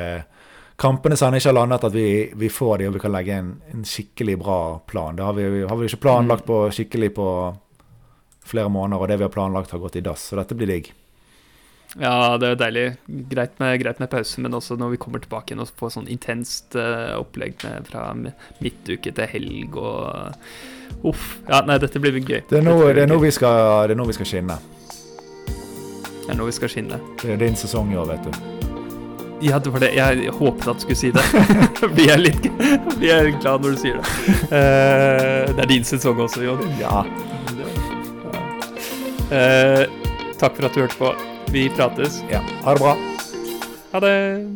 [0.77, 3.53] kampene som ikke har landet, at vi, vi får de og vi kan legge en,
[3.73, 5.17] en skikkelig bra plan.
[5.17, 6.51] Det har vi, har vi ikke planlagt mm.
[6.51, 7.29] på skikkelig på
[8.47, 10.31] flere måneder, og det vi har planlagt, har gått i dass.
[10.31, 10.93] Så dette blir digg.
[11.97, 12.87] Ja, det er deilig.
[13.31, 16.11] Greit med, greit med pause, men også når vi kommer tilbake igjen og får sånn
[16.13, 18.11] intenst uh, opplegg med, fra
[18.61, 21.39] midtuke til helg og Uff.
[21.49, 22.41] Ja, nei, dette blir gøy.
[22.49, 24.57] Det er nå, det er nå, vi, skal, det er nå vi skal skinne.
[25.47, 27.01] Det er nå vi skal skinne.
[27.23, 28.57] Det er din sesong i år, vet du.
[29.45, 29.93] Ja, det var det.
[29.97, 31.25] Jeg håpet at du skulle si det.
[31.97, 32.49] blir jeg litt
[32.97, 34.37] blir jeg glad når du sier det.
[34.49, 36.65] Uh, det er din sesong også, Jon.
[36.81, 37.05] Ja.
[39.27, 39.87] Uh,
[40.39, 41.15] takk for at du hørte på.
[41.51, 42.23] Vi prates.
[42.31, 42.43] Ja.
[42.65, 42.97] Ha det bra.
[43.93, 44.56] Ha det.